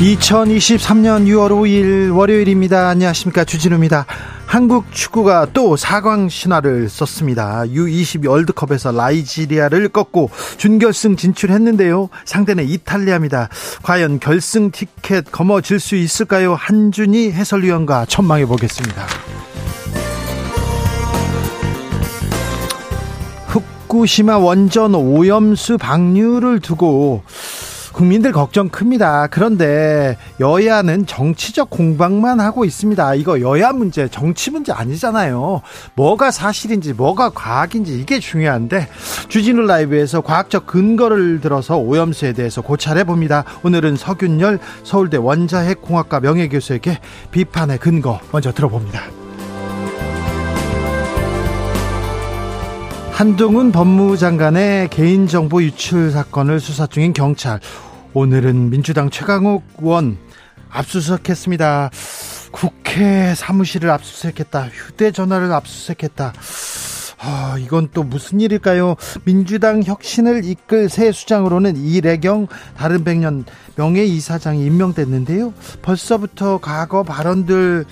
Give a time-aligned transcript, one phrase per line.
[0.00, 2.88] 2023년 6월 5일 월요일입니다.
[2.88, 3.44] 안녕하십니까.
[3.44, 4.06] 주진우입니다.
[4.46, 7.64] 한국 축구가 또 4강 신화를 썼습니다.
[7.66, 12.08] U20 월드컵에서 나이지리아를 꺾고 준결승 진출했는데요.
[12.24, 13.50] 상대는 이탈리아입니다.
[13.82, 16.54] 과연 결승 티켓 거머쥘 수 있을까요?
[16.54, 19.06] 한준희 해설위원과 전망해 보겠습니다.
[23.48, 27.22] 후쿠시마 원전 오염수 방류를 두고
[28.00, 29.26] 국민들 걱정 큽니다.
[29.26, 33.14] 그런데 여야는 정치적 공방만 하고 있습니다.
[33.16, 35.60] 이거 여야 문제, 정치 문제 아니잖아요.
[35.96, 38.88] 뭐가 사실인지, 뭐가 과학인지 이게 중요한데
[39.28, 43.44] 주진우 라이브에서 과학적 근거를 들어서 오염수에 대해서 고찰해 봅니다.
[43.64, 49.02] 오늘은 서균열 서울대 원자핵공학과 명예교수에게 비판의 근거 먼저 들어봅니다.
[53.12, 57.60] 한동훈 법무장관의 개인정보 유출 사건을 수사 중인 경찰.
[58.12, 60.18] 오늘은 민주당 최강욱 의원
[60.70, 61.90] 압수수색했습니다.
[62.50, 64.68] 국회 사무실을 압수수색했다.
[64.72, 66.32] 휴대전화를 압수수색했다.
[67.22, 68.96] 아, 이건 또 무슨 일일까요?
[69.24, 73.44] 민주당 혁신을 이끌 새 수장으로는 이래경 다른 백년
[73.76, 75.52] 명예이사장이 임명됐는데요.
[75.82, 77.84] 벌써부터 과거 발언들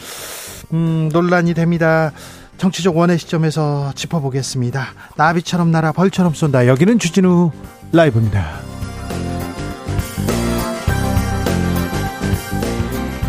[0.73, 2.13] 음, 논란이 됩니다.
[2.57, 4.87] 정치적 원의 시점에서 짚어보겠습니다.
[5.17, 6.67] 나비처럼 날아 벌처럼 쏜다.
[6.67, 7.53] 여기는 주진우
[7.93, 8.78] 라이브입니다.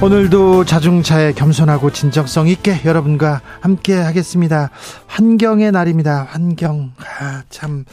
[0.02, 4.70] 오늘도 자중차에 겸손하고 진정성 있게 여러분과 함께 하겠습니다.
[5.08, 6.26] 환경의 날입니다.
[6.30, 6.94] 환경.
[7.20, 7.84] 아, 참.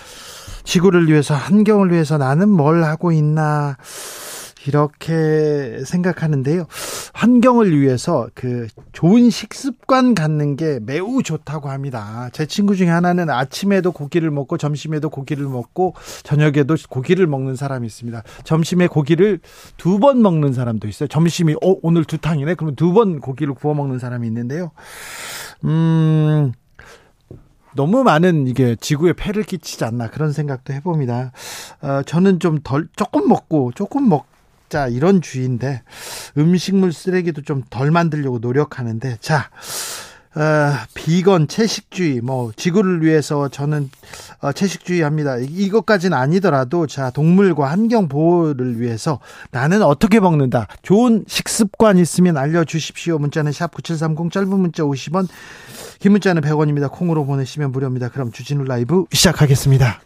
[0.62, 3.76] 지구를 위해서, 환경을 위해서 나는 뭘 하고 있나.
[4.66, 6.66] 이렇게 생각하는데요.
[7.14, 12.28] 환경을 위해서 그 좋은 식습관 갖는 게 매우 좋다고 합니다.
[12.32, 18.22] 제 친구 중에 하나는 아침에도 고기를 먹고 점심에도 고기를 먹고 저녁에도 고기를 먹는 사람이 있습니다.
[18.44, 19.40] 점심에 고기를
[19.76, 21.08] 두 번 먹는 사람도 있어요.
[21.08, 22.54] 점심이 어 오늘 두 탕이네.
[22.54, 24.70] 그러면 두 번 고기를 구워 먹는 사람이 있는데요.
[25.64, 26.52] 음
[27.74, 31.32] 너무 많은 이게 지구에 폐를 끼치지 않나 그런 생각도 해봅니다.
[31.82, 34.26] 어, 저는 좀 덜 조금 먹고 조금 먹먹
[34.68, 35.82] 자 이런 주의인데
[36.36, 39.50] 음식물 쓰레기도 좀 덜 만들려고 노력하는데 자
[40.36, 43.88] 어, 비건 채식주의 뭐 지구를 위해서 저는
[44.42, 45.38] 어, 채식주의 합니다.
[45.38, 49.18] 이것까지는 아니더라도 자 동물과 환경 보호를 위해서
[49.50, 50.66] 나는 어떻게 먹는다.
[50.82, 53.18] 좋은 식습관 있으면 알려주십시오.
[53.18, 55.26] 문자는 샵 #9730 짧은 문자 50원,
[56.00, 56.92] 긴 문자는 100원입니다.
[56.92, 58.10] 콩으로 보내시면 무료입니다.
[58.10, 60.05] 그럼 주진우 라이브 시작하겠습니다.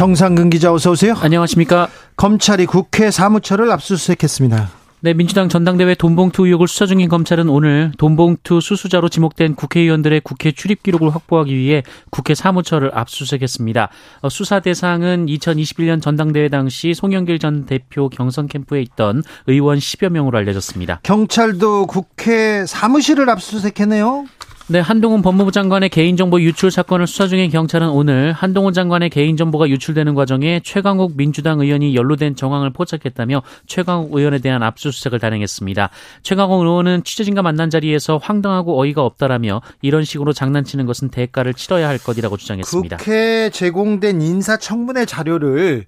[0.00, 1.14] 정상근 기자 어서 오세요.
[1.20, 1.86] 안녕하십니까.
[2.16, 4.70] 검찰이 국회 사무처를 압수수색했습니다.
[5.00, 10.82] 네, 민주당 전당대회 돈봉투 의혹을 수사 중인 검찰은 오늘 돈봉투 수수자로 지목된 국회의원들의 국회 출입
[10.82, 13.90] 기록을 확보하기 위해 국회 사무처를 압수수색했습니다.
[14.22, 20.38] 어, 수사 대상은 2021년 전당대회 당시 송영길 전 대표 경선 캠프에 있던 의원 10여 명으로
[20.38, 21.00] 알려졌습니다.
[21.02, 24.24] 경찰도 국회 사무실을 압수수색했네요.
[24.70, 30.14] 네, 한동훈 법무부 장관의 개인정보 유출 사건을 수사 중인 경찰은 오늘 한동훈 장관의 개인정보가 유출되는
[30.14, 35.90] 과정에 최강욱 민주당 의원이 연루된 정황을 포착했다며 최강욱 의원에 대한 압수수색을 단행했습니다.
[36.22, 41.98] 최강욱 의원은 취재진과 만난 자리에서 황당하고 어이가 없다라며 이런 식으로 장난치는 것은 대가를 치러야 할
[41.98, 42.98] 것이라고 주장했습니다.
[42.98, 45.86] 국회 제공된 인사청문회 자료를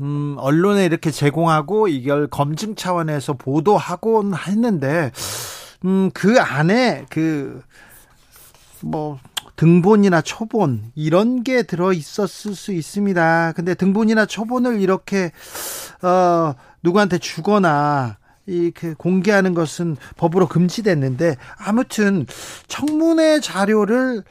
[0.00, 5.10] 음, 언론에 이렇게 제공하고 이걸 검증 차원에서 보도하곤 했는데
[5.84, 7.60] 음, 그 안에 그
[8.84, 9.18] 뭐
[9.56, 13.52] 등본이나 초본 이런 게 들어 있었을 수 있습니다.
[13.54, 15.32] 근데 등본이나 초본을 이렇게
[16.02, 22.26] 어 누구한테 주거나 이그 공개하는 것은 법으로 금지됐는데 아무튼
[22.66, 24.24] 청문회 자료를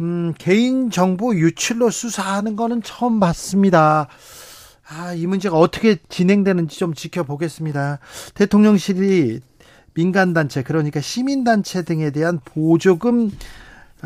[0.00, 4.08] 음, 개인 정보 유출로 수사하는 거는 처음 봤습니다.
[4.88, 7.98] 아, 이 문제가 어떻게 진행되는지 좀 지켜보겠습니다.
[8.34, 9.40] 대통령실이
[9.94, 13.30] 민간단체, 그러니까 시민단체 등에 대한 보조금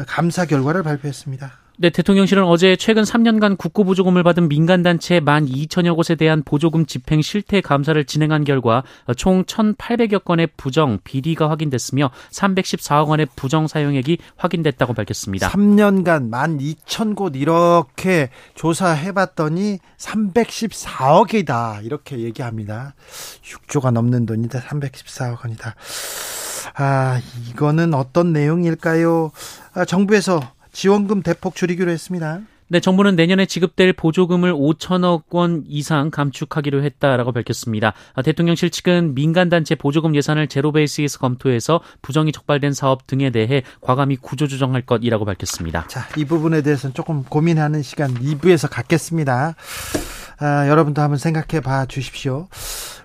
[0.06, 1.64] 감사 결과를 발표했습니다.
[1.76, 6.86] 네, 대통령실은 어제 최근 3년간 국고 보조금을 받은 민간 단체 1만 2천여 곳에 대한 보조금
[6.86, 8.84] 집행 실태 감사를 진행한 결과
[9.16, 15.50] 총 1,800여 건의 부정, 비리가 확인됐으며 314억 원의 부정 사용액이 확인됐다고 밝혔습니다.
[15.50, 22.94] 3년간 1만 2천 곳 이렇게 조사해 봤더니 314억이다 이렇게 얘기합니다.
[23.42, 25.74] 6조가 넘는 돈인데 314억 원이다.
[26.74, 29.30] 아, 이거는 어떤 내용일까요?
[29.74, 30.40] 아, 정부에서
[30.72, 32.40] 지원금 대폭 줄이기로 했습니다.
[32.66, 37.92] 네, 정부는 내년에 지급될 보조금을 5천억 원 이상 감축하기로 했다라고 밝혔습니다.
[38.14, 44.16] 아, 대통령실 측은 민간단체 보조금 예산을 제로 베이스에서 검토해서 부정이 적발된 사업 등에 대해 과감히
[44.16, 45.86] 구조조정할 것이라고 밝혔습니다.
[45.88, 49.54] 자, 이 부분에 대해서는 조금 고민하는 시간 2부에서 갖겠습니다.
[50.40, 52.48] 아, 여러분도 한번 생각해 봐 주십시오.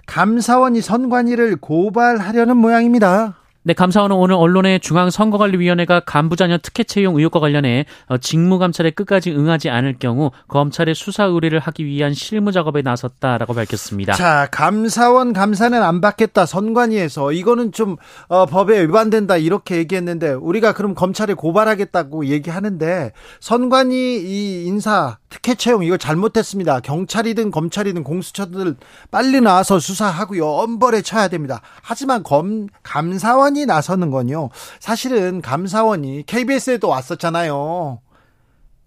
[0.07, 3.38] 감사원이 선관위를 고발하려는 모양입니다.
[3.61, 9.69] 네, 감사원은 오늘 언론의 중앙선거관리위원회가 간부 자녀 특혜 채용 의혹과 관련해 어, 직무감찰에 끝까지 응하지
[9.69, 14.13] 않을 경우 검찰에 수사 의뢰를 하기 위한 실무 작업에 나섰다라고 밝혔습니다.
[14.13, 17.97] 자, 감사원 감사는 안 받겠다 선관위에서 이거는 좀
[18.29, 25.83] 어, 법에 위반된다 이렇게 얘기했는데 우리가 그럼 검찰에 고발하겠다고 얘기하는데 선관위 이 인사 특혜 채용
[25.83, 26.79] 이거 잘못했습니다.
[26.79, 28.77] 경찰이든 검찰이든 공수처들
[29.11, 30.47] 빨리 나와서 수사하고요.
[30.47, 31.61] 엄벌에 쳐야 됩니다.
[31.81, 34.49] 하지만 검 감사원 이 나서는 건요.
[34.79, 38.01] 사실은 감사원이 KBS에도 왔었잖아요.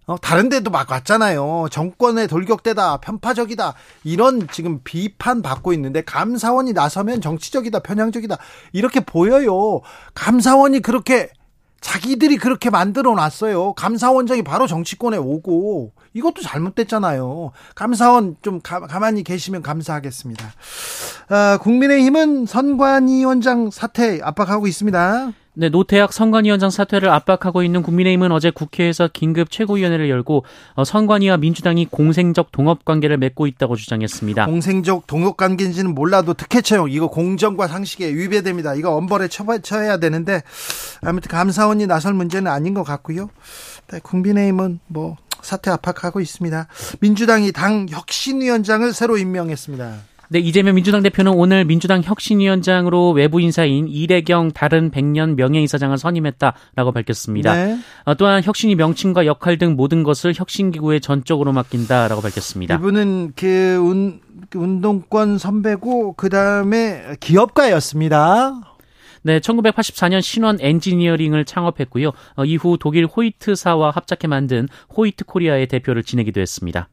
[0.05, 1.67] 어, 다른 데도 막 왔잖아요.
[1.71, 3.73] 정권의 돌격대다, 편파적이다.
[4.03, 8.37] 이런 지금 비판 받고 있는데 감사원이 나서면 정치적이다, 편향적이다.
[8.73, 9.81] 이렇게 보여요.
[10.13, 11.29] 감사원이 그렇게
[11.83, 13.73] 자기들이 그렇게 만들어 놨어요.
[13.73, 17.51] 감사원장이 바로 정치권에 오고 이것도 잘못됐잖아요.
[17.75, 20.53] 감사원 좀 가, 만히 계시면 감사하겠습니다.
[21.29, 25.33] 아, 국민의힘은 선관위 원장 사퇴 압박하고 있습니다.
[25.55, 31.85] 네, 노태학 선관위원장 사퇴를 압박하고 있는 국민의힘은 어제 국회에서 긴급 최고위원회를 열고 어, 선관위와 민주당이
[31.91, 34.47] 공생적 동업 관계를 맺고 있다고 주장했습니다.
[34.47, 38.73] 공생적 동업 관계인지는 몰라도 특혜 채용 이거 공정과 상식에 위배됩니다.
[38.73, 40.41] 이거 엄벌에 처해야 되는데
[41.01, 43.29] 아무튼 감사원이 나설 문제는 아닌 것 같고요.
[43.91, 46.67] 네, 국민의힘은 뭐 사퇴 압박하고 있습니다.
[46.99, 50.12] 민주당이 당 혁신위원장을 새로 임명했습니다.
[50.33, 57.53] 네, 이재명 민주당 대표는 오늘 민주당 혁신위원장으로 외부 인사인 이래경 다른 백년 명예이사장을 선임했다라고 밝혔습니다.
[57.53, 57.77] 네.
[58.05, 62.73] 어, 또한 혁신위 명칭과 역할 등 모든 것을 혁신기구에 전적으로 맡긴다라고 밝혔습니다.
[62.73, 68.75] 이분은 그, 운, 그 운동권 선배고 그 다음에 기업가였습니다.
[69.21, 72.09] 네, 1984년 신원 엔지니어링을 창업했고요.
[72.37, 76.89] 어, 이후 독일 호이트사와 합작해 만든 호이트 코리아의 대표를 지내기도 했습니다.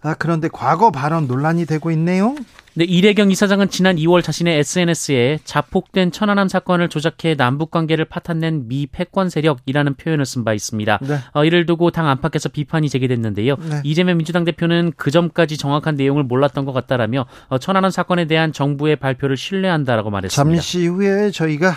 [0.00, 2.36] 아, 그런데 과거 발언 논란이 되고 있네요.
[2.78, 8.86] 네, 이래경 이사장은 지난 2월 자신의 SNS에 자폭된 천안함 사건을 조작해 남북 관계를 파탄낸 미
[8.86, 11.00] 패권 세력이라는 표현을 쓴 바 있습니다.
[11.02, 11.18] 네.
[11.32, 13.56] 어, 이를 두고 당 안팎에서 비판이 제기됐는데요.
[13.56, 13.80] 네.
[13.82, 18.94] 이재명 민주당 대표는 그 전까지 정확한 내용을 몰랐던 것 같다라며 어, 천안함 사건에 대한 정부의
[18.94, 20.54] 발표를 신뢰한다라고 말했습니다.
[20.54, 21.74] 잠시 후에 저희가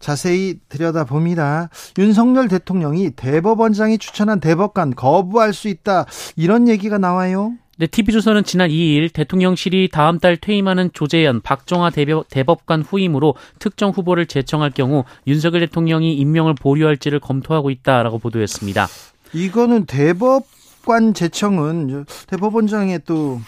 [0.00, 1.70] 자세히 들여다봅니다.
[1.96, 6.04] 윤석열 대통령이 대법원장이 추천한 대법관 거부할 수 있다
[6.36, 7.54] 이런 얘기가 나와요.
[7.78, 14.24] 네, TV조선은 지난 2일 대통령실이 다음 달 퇴임하는 조재현, 박정화 대법, 대법관 후임으로 특정 후보를
[14.24, 18.86] 제청할 경우 윤석열 대통령이 임명을 보류할지를 검토하고 있다라고 보도했습니다.
[19.34, 23.42] 이거는 대법관 제청은 대법원장의 또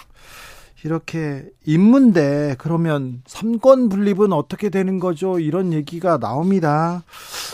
[0.85, 5.39] 이렇게 임문데 그러면 삼권 분립은 어떻게 되는 거죠?
[5.41, 7.03] 이런 얘기가 나옵니다.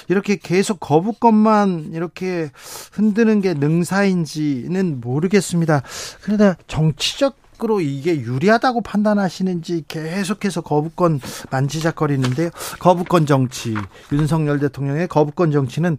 [0.08, 2.50] 이렇게 계속 거부권만 이렇게
[2.92, 5.82] 흔드는 게 능사인지는 모르겠습니다.
[6.22, 11.20] 그러나 정치적 으로 이게 유리하다고 판단하시는지 계속해서 거부권
[11.50, 12.50] 만지작거리는데요.
[12.80, 13.74] 거부권 정치,
[14.12, 15.96] 윤석열 대통령의 거부권 정치는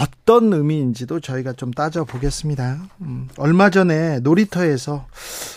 [0.00, 2.78] 어떤 의미인지도 저희가 좀 따져보겠습니다.
[3.02, 5.06] 음, 얼마 전에 놀이터에서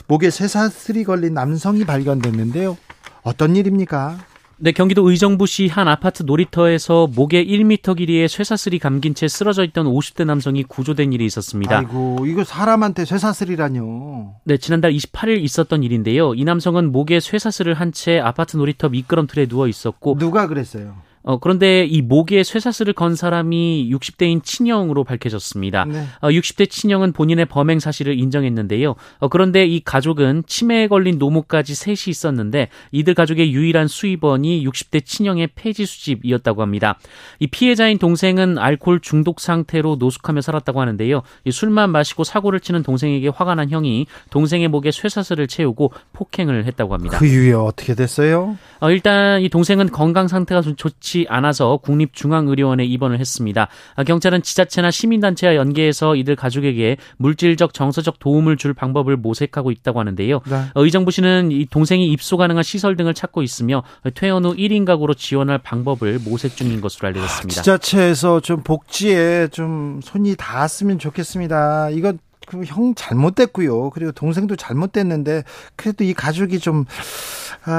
[0.08, 2.78] 목에 쇠사슬이 걸린 남성이 발견됐는데요.
[3.24, 4.20] 어떤 일입니까?
[4.64, 10.24] 네, 경기도 의정부시 한 아파트 놀이터에서 목에 1미터 길이의 쇠사슬이 감긴 채 쓰러져 있던 50대
[10.24, 11.80] 남성이 구조된 일이 있었습니다.
[11.80, 14.36] 아이고, 이거 사람한테 쇠사슬이라뇨.
[14.44, 16.36] 네, 지난달 28일 있었던 일인데요.
[16.36, 20.96] 이 남성은 목에 쇠사슬을 한 채 아파트 놀이터 미끄럼틀에 누워 있었고 누가 그랬어요?
[21.24, 25.86] 어, 그런데 이 목에 쇠사슬을 건 사람이 60대인 친형으로 밝혀졌습니다.
[25.86, 26.06] 네.
[26.22, 28.96] 어, 60대 친형은 본인의 범행 사실을 인정했는데요.
[29.20, 35.50] 어, 그런데 이 가족은 치매에 걸린 노모까지 셋이 있었는데 이들 가족의 유일한 수입원이 60대 친형의
[35.56, 36.98] 폐지 수집이었다고 합니다.
[37.40, 41.22] 이 피해자인 동생은 알코올 중독 상태로 노숙하며 살았다고 하는데요.
[41.46, 46.94] 이 술만 마시고 사고를 치는 동생에게 화가 난 형이 동생의 목에 쇠사슬을 채우고 폭행을 했다고
[46.94, 47.18] 합니다.
[47.18, 48.58] 그 이후에 어떻게 됐어요?
[48.80, 53.68] 어, 일단 이 동생은 건강 상태가 좋지 않아서 국립중앙의료원에 입원을 했습니다.
[53.96, 60.42] 아, 경찰은 지자체나 시민단체와 연계해서 이들 가족에게 물질적 정서적 도움을 줄 방법을 모색하고 있다고 하는데요.
[60.50, 60.56] 네.
[60.74, 63.84] 어, 의정부시는 이 동생이 입소 가능한 시설 등을 찾고 있으며
[64.16, 67.62] 퇴원 후 1인 가구로 지원할 방법을 모색 중인 것으로 알려졌습니다.
[67.62, 71.90] 지자체에서 좀 복지에 좀 손이 닿았으면 좋겠습니다.
[71.92, 73.92] 이건 그 형 잘못됐고요.
[73.92, 75.44] 그리고 동생도 잘못됐는데
[75.76, 76.86] 그래도 이 가족이 좀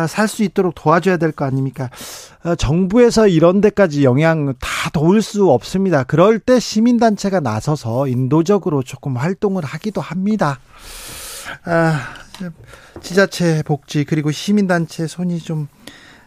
[0.08, 1.90] 살수 아, 있도록 도와줘야 될 거 아닙니까?
[2.42, 6.04] 아, 정부에서 이런 데까지 영향 다 도울 수 없습니다.
[6.04, 10.58] 그럴 때 시민단체가 나서서 인도적으로 조금 활동을 하기도 합니다.
[11.64, 12.00] 아,
[13.00, 15.68] 지자체 복지 그리고 시민단체 손이 좀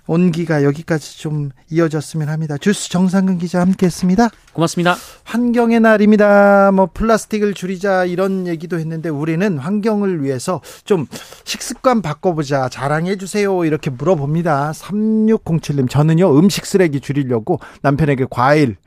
[0.08, 2.58] 온기가 여기까지 좀 이어졌으면 합니다.
[2.58, 4.30] 주스 정상근 기자 함께했습니다.
[4.54, 4.96] 고맙습니다.
[5.24, 6.72] 환경의 날입니다.
[6.72, 11.08] 뭐 플라스틱을 줄이자 이런 얘기도 했는데 우리는 환경을 위해서 좀
[11.44, 14.72] 식습관 바꿔보자 자랑해 주세요 이렇게 물어봅니다.
[14.72, 18.78] 3607님 저는요 음식 쓰레기 줄이려고 남편에게 과일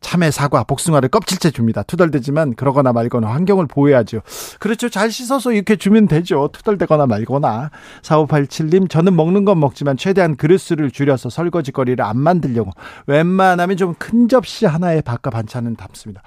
[0.00, 1.82] 참외, 사과, 복숭아를 껍질째 줍니다.
[1.82, 4.20] 투덜대지만 그러거나 말거나 환경을 보호해야죠.
[4.58, 4.88] 그렇죠.
[4.88, 6.48] 잘 씻어서 이렇게 주면 되죠.
[6.52, 7.70] 투덜대거나 말거나.
[8.02, 12.70] 4587님, 저는 먹는 건 먹지만 최대한 그릇수를 줄여서 설거지거리를 안 만들려고
[13.06, 16.22] 웬만하면 좀 큰 접시 하나에 바꿔 반찬은 담습니다.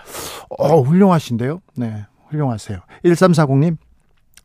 [0.60, 1.62] 어, 훌륭하신데요?
[1.76, 2.06] 네.
[2.30, 2.80] 훌륭하세요.
[3.06, 3.78] 1340님,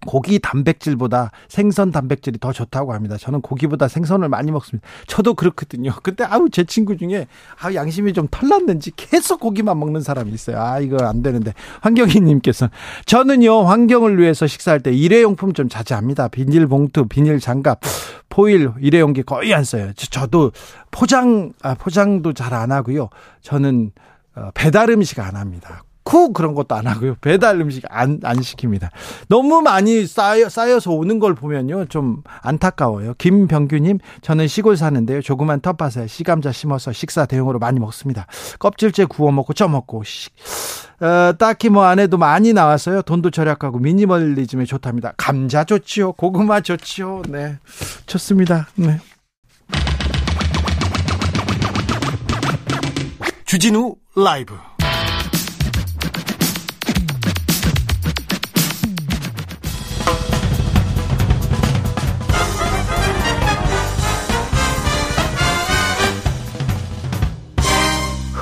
[0.04, 3.16] 고기 단백질보다 생선 단백질이 더 좋다고 합니다.
[3.16, 4.86] 저는 고기보다 생선을 많이 먹습니다.
[5.06, 5.92] 저도 그렇거든요.
[6.02, 7.26] 근데 아우 제 친구 중에
[7.60, 10.60] 아 양심이 좀 털났는지 계속 고기만 먹는 사람이 있어요.
[10.60, 12.68] 아 이거 안 되는데 환경희 님께서
[13.06, 16.28] 저는요 환경을 위해서 식사할 때 일회용품 좀 자제합니다.
[16.28, 17.80] 비닐봉투, 비닐 장갑,
[18.28, 19.92] 포일 일회용기 거의 안 써요.
[19.96, 20.50] 저 도
[20.90, 23.10] 포장 아 포장도 잘 안 하고요.
[23.42, 23.92] 저는
[24.34, 25.82] 어, 배달 음식 안 합니다.
[26.06, 27.16] 쿡 그런 것도 안 하고요.
[27.20, 28.90] 배달 음식 안, 안 시킵니다.
[29.28, 31.86] 너무 많이 쌓여, 쌓여서 오는 걸 보면요.
[31.86, 33.14] 좀 안타까워요.
[33.18, 35.20] 김병규님, 저는 시골 사는데요.
[35.20, 38.26] 조그만 텃밭에 시감자 심어서 식사 대용으로 많이 먹습니다.
[38.60, 40.04] 껍질째 구워 먹고 쪄 먹고.
[41.00, 43.02] 어, 딱히 뭐 안 해도 많이 나왔어요.
[43.02, 45.12] 돈도 절약하고 미니멀리즘에 좋답니다.
[45.16, 46.12] 감자 좋지요.
[46.12, 47.22] 고구마 좋지요.
[47.28, 47.58] 네.
[48.06, 48.68] 좋습니다.
[48.76, 48.98] 네.
[53.44, 54.54] 주진우 라이브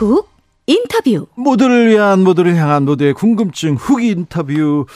[0.04, 4.86] 훅 인터뷰 모두를 위한 모두를 향한 모두의 궁금증 훅 인터뷰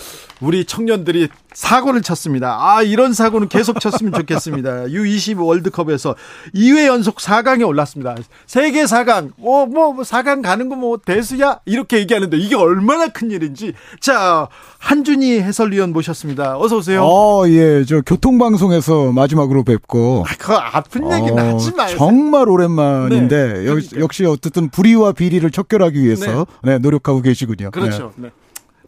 [0.40, 2.57] 우리 청년들이 사고를 쳤습니다.
[2.61, 4.85] 아, 이런 사고는 계속 쳤으면 좋겠습니다.
[4.95, 6.14] U20 월드컵에서
[6.55, 8.14] 2회 연속 4강에 올랐습니다.
[8.47, 11.59] 세계 4강, 뭐, 뭐, 4강 뭐 가는 거 뭐 대수야?
[11.64, 13.73] 이렇게 얘기하는데 이게 얼마나 큰 일인지.
[13.99, 14.47] 자,
[14.78, 16.57] 한준희 해설위원 모셨습니다.
[16.59, 17.02] 어서 오세요.
[17.02, 17.85] 어, 예.
[17.85, 20.25] 저 교통방송에서 마지막으로 뵙고.
[20.28, 21.97] 아, 그 아픈 얘기는 어, 하지 마요.
[21.97, 26.73] 정말 오랜만인데, 네, 역시, 역시 어쨌든 불의와 비리를 척결하 기 위해서 네.
[26.73, 27.71] 네 노력하고 계시군요.
[27.71, 28.12] 그렇죠.
[28.16, 28.28] 네.
[28.28, 28.30] 네.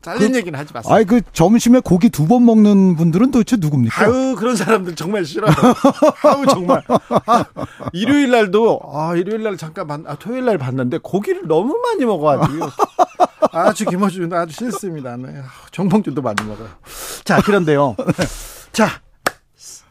[0.03, 0.95] 잘린 그, 얘기는 하지 마세요.
[0.95, 4.03] 아이 그 점심에 고기 두 번 먹는 분들은 도대체 누굽니까?
[4.03, 5.51] 아유 그런 사람들 정말 싫어요.
[6.25, 6.83] 아유 정말.
[7.27, 7.45] 아,
[7.93, 12.67] 일요일 날도 아 일요일 날 잠깐 봤, 아 토요일 날 봤는데 고기를 너무 많이 먹어가지고
[13.53, 15.17] 아주 김어준 아주 싫습니다.
[15.19, 15.43] 네.
[15.71, 16.69] 정봉준도 많이 먹어요.
[17.25, 17.95] 자 그런데요.
[18.73, 18.89] 자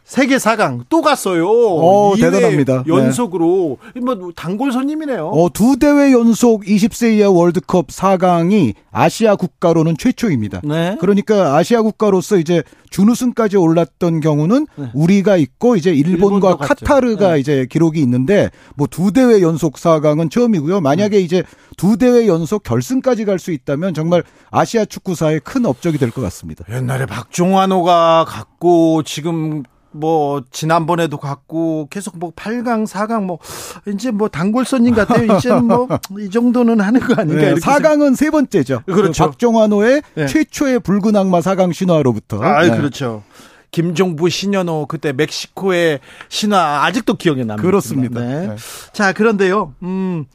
[0.10, 1.48] 세계 4강 또 갔어요.
[1.48, 2.84] 어, 대단합니다.
[2.88, 2.92] 네.
[2.92, 4.02] 연속으로 네.
[4.02, 5.28] 뭐 단골 손님이네요.
[5.28, 10.62] 어, 두 대회 연속 20세 이하 월드컵 4강이 아시아 국가로는 최초입니다.
[10.64, 10.98] 네.
[11.00, 14.90] 그러니까 아시아 국가로서 이제 준우승까지 올랐던 경우는 네.
[14.96, 17.40] 우리가 있고 이제 일본과 카타르가 네.
[17.40, 20.82] 이제 기록이 있는데 뭐 두 대회 연속 4강은 처음이고요.
[20.82, 21.24] 만약에 네.
[21.24, 21.44] 이제
[21.78, 26.66] 두 대회 연속 결승까지 갈 수 있다면 정말 아시아 축구사의 큰 업적이 될 것 같습니다.
[26.74, 33.40] 옛날에 박종환호가 갔고 지금 뭐 지난번에도 갔고 계속 뭐 8강, 4강 뭐
[33.88, 35.38] 이제 뭐 단골 손님 같아요.
[35.38, 35.88] 이제 뭐
[36.20, 37.42] 이 정도는 하는 거 아닌가?
[37.42, 38.84] 네, 4강은 세 번째죠.
[38.86, 39.24] 그렇죠.
[39.24, 40.28] 그 박종환호의 네.
[40.28, 42.42] 최초의 붉은 악마 4강 신화로부터.
[42.42, 42.76] 아, 네.
[42.76, 43.24] 그렇죠.
[43.72, 47.62] 김종부 신현호 그때 멕시코의 신화 아직도 기억에 납니다.
[47.62, 48.20] 그렇습니다.
[48.20, 48.48] 네.
[48.48, 48.56] 네.
[48.94, 49.74] 자, 그런데요.
[49.84, 50.26] 음.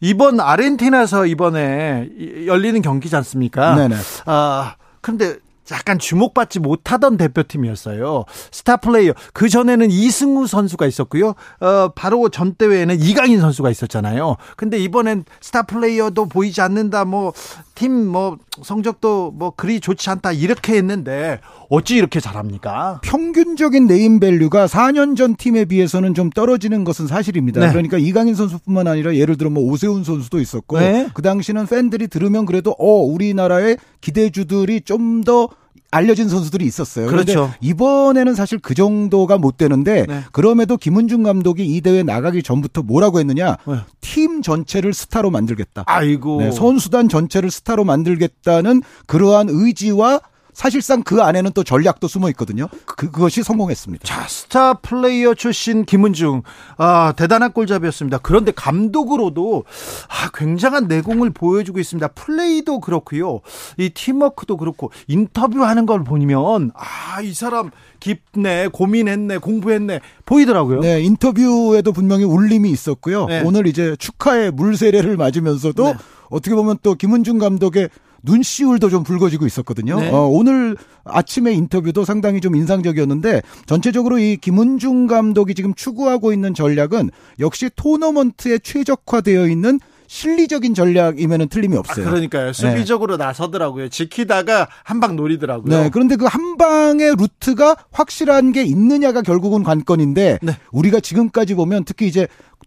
[0.00, 2.08] 이번 아르헨티나에서 이번에
[2.46, 3.74] 열리는 경기지 않습니까?
[3.74, 3.96] 네네.
[4.24, 5.36] 아, 근데
[5.74, 8.24] 약간 주목받지 못하던 대표팀이었어요.
[8.50, 9.12] 스타 플레이어.
[9.32, 11.34] 그 전에는 이승우 선수가 있었고요.
[11.60, 14.36] 어, 바로 전 대회에는 이강인 선수가 있었잖아요.
[14.56, 17.04] 근데 이번엔 스타 플레이어도 보이지 않는다.
[17.04, 17.32] 뭐,
[17.80, 20.32] 팀 뭐, 성적도 뭐, 그리 좋지 않다.
[20.32, 23.00] 이렇게 했는데, 어찌 이렇게 잘합니까?
[23.02, 27.58] 평균적인 네임 밸류가 4년 전 팀에 비해서는 좀 떨어지는 것은 사실입니다.
[27.58, 27.70] 네.
[27.70, 31.08] 그러니까 이강인 선수뿐만 아니라 예를 들어 뭐 오세훈 선수도 있었고, 네.
[31.14, 35.48] 그 당시는 팬들이 들으면 그래도, 어, 우리나라의 기대주들이 좀더
[35.90, 37.06] 알려진 선수들이 있었어요.
[37.06, 37.52] 그렇죠.
[37.60, 40.22] 이번에는 사실 그 정도가 못 되는데 네.
[40.32, 43.56] 그럼에도 김은중 감독이 이 대회 나가기 전부터 뭐라고 했느냐?
[43.66, 43.74] 네.
[44.00, 45.84] 팀 전체를 스타로 만들겠다.
[45.86, 46.40] 아이고.
[46.40, 50.20] 네, 선수단 전체를 스타로 만들겠다는 그러한 의지와
[50.52, 52.68] 사실상 그 안에는 또 전략도 숨어 있거든요.
[52.84, 54.04] 그, 그것이 성공했습니다.
[54.04, 56.42] 자, 스타 플레이어 출신 김은중.
[56.76, 58.18] 아, 대단한 골잡이였습니다.
[58.18, 59.64] 그런데 감독으로도
[60.08, 62.08] 아, 굉장한 내공을 보여주고 있습니다.
[62.08, 63.40] 플레이도 그렇고요.
[63.76, 70.80] 이 팀워크도 그렇고 인터뷰하는 걸 보면 아, 이 사람 깊네, 고민했네, 공부했네 보이더라고요.
[70.80, 73.26] 네, 인터뷰에도 분명히 울림이 있었고요.
[73.26, 73.42] 네.
[73.44, 75.94] 오늘 이제 축하의 물세례를 맞으면서도 네.
[76.30, 77.90] 어떻게 보면 또 김은중 감독의
[78.22, 80.00] 눈시울도 좀 붉어지고 있었거든요.
[80.00, 80.10] 네.
[80.10, 87.10] 어, 오늘 아침에 인터뷰도 상당히 좀 인상적이었는데 전체적으로 이 김은중 감독이 지금 추구하고 있는 전략은
[87.38, 89.80] 역시 토너먼트에 최적화되어 있는
[90.12, 92.04] 실리적인 전략이면은 틀림이 없어요.
[92.04, 92.46] 아, 그러니까요.
[92.46, 92.52] 네.
[92.52, 93.24] 수비적으로 네.
[93.24, 93.88] 나서더라고요.
[93.90, 95.84] 지키다가 한 방 노리더라고요.
[95.84, 95.88] 네.
[95.90, 100.56] 그런데 그 한 방의 루트가 확실한 게 있느냐가 결국은 관건인데 네.
[100.72, 102.26] 우리가 지금까지 보면 특히 이제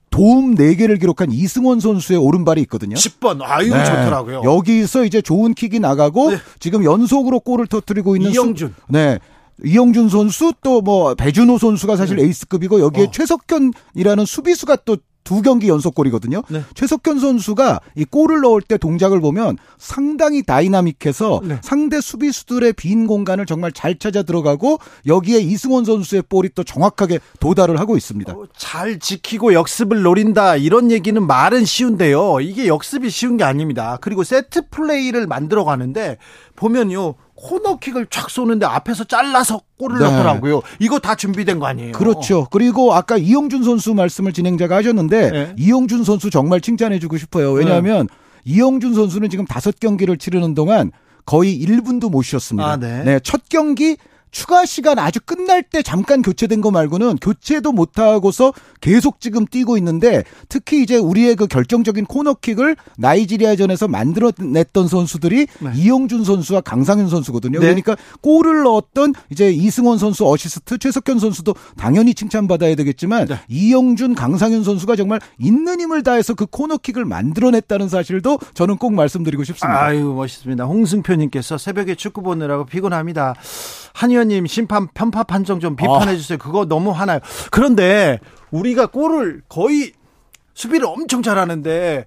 [0.09, 2.95] 도움 4개를 기록한 이승원 선수의 오른발이 있거든요.
[2.95, 3.41] 10번.
[3.41, 3.83] 아유, 네.
[3.83, 4.43] 좋더라고요.
[4.45, 6.37] 여기서 이제 좋은 킥이 나가고 네.
[6.59, 8.69] 지금 연속으로 골을 터뜨리고 있는 이영준.
[8.69, 9.19] 수, 네.
[9.65, 12.23] 이영준 선수 또 뭐 배준호 선수가 사실 네.
[12.23, 13.11] 에이스급이고 여기에 어.
[13.11, 16.43] 최석현이라는 수비수가 또 두 경기 연속골이거든요.
[16.49, 16.63] 네.
[16.75, 21.59] 최석현 선수가 이 골을 넣을 때 동작을 보면 상당히 다이나믹해서 네.
[21.61, 27.79] 상대 수비수들의 빈 공간을 정말 잘 찾아 들어가고 여기에 이승원 선수의 볼이 또 정확하게 도달을
[27.79, 28.33] 하고 있습니다.
[28.33, 32.41] 어, 잘 지키고 역습을 노린다 이런 얘기는 말은 쉬운데요.
[32.41, 33.97] 이게 역습이 쉬운 게 아닙니다.
[34.01, 36.17] 그리고 세트 플레이를 만들어 가는데
[36.55, 37.15] 보면요.
[37.43, 40.05] 코너킥을 쫙 쏘는데 앞에서 잘라서 골을 네.
[40.05, 40.61] 넣더라고요.
[40.79, 41.91] 이거 다 준비된 거 아니에요?
[41.91, 42.47] 그렇죠.
[42.49, 45.55] 그리고 아까 이용준 선수 말씀을 진행자가 하셨는데 네.
[45.57, 47.51] 이용준 선수 정말 칭찬해주고 싶어요.
[47.51, 48.15] 왜냐하면 네.
[48.45, 50.91] 이용준 선수는 지금 다섯 경기를 치르는 동안
[51.25, 52.65] 거의 1분도 못 쉬었습니다.
[52.65, 53.03] 아, 네.
[53.03, 53.19] 네.
[53.21, 53.97] 첫 경기
[54.33, 59.77] 추가 시간 아주 끝날 때 잠깐 교체된 거 말고는 교체도 못 하고서 계속 지금 뛰고
[59.77, 65.71] 있는데 특히 이제 우리의 그 결정적인 코너킥을 나이지리아전에서 만들어냈던 선수들이 네.
[65.75, 67.59] 이영준 선수와 강상윤 선수거든요.
[67.59, 67.67] 네.
[67.67, 73.39] 그러니까 골을 넣었던 이제 이승원 선수 어시스트 최석현 선수도 당연히 칭찬받아야 되겠지만 네.
[73.47, 79.79] 이영준 강상윤 선수가 정말 있는 힘을 다해서 그 코너킥을 만들어냈다는 사실도 저는 꼭 말씀드리고 싶습니다.
[79.79, 80.63] 아유 멋있습니다.
[80.65, 83.35] 홍승표님께서 새벽에 축구 보느라고 피곤합니다.
[83.93, 86.37] 한 위원님 심판 편파 판정 좀 비판해 주세요.
[86.37, 87.19] 그거 너무 화나요.
[87.51, 88.19] 그런데
[88.51, 89.91] 우리가 골을 거의
[90.53, 92.05] 수비를 엄청 잘하는데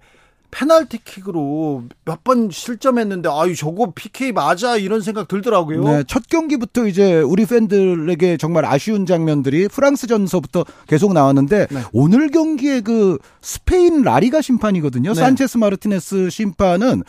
[0.50, 5.84] 페널티킥으로 몇 번 실점했는데 아유 저거 PK 맞아 이런 생각 들더라고요.
[5.84, 11.80] 네, 첫 경기부터 이제 우리 팬들에게 정말 아쉬운 장면들이 프랑스전서부터 계속 나왔는데 네.
[11.92, 15.12] 오늘 경기에 그 스페인 라리가 심판이거든요.
[15.12, 15.20] 네.
[15.20, 17.02] 산체스 마르티네스 심판은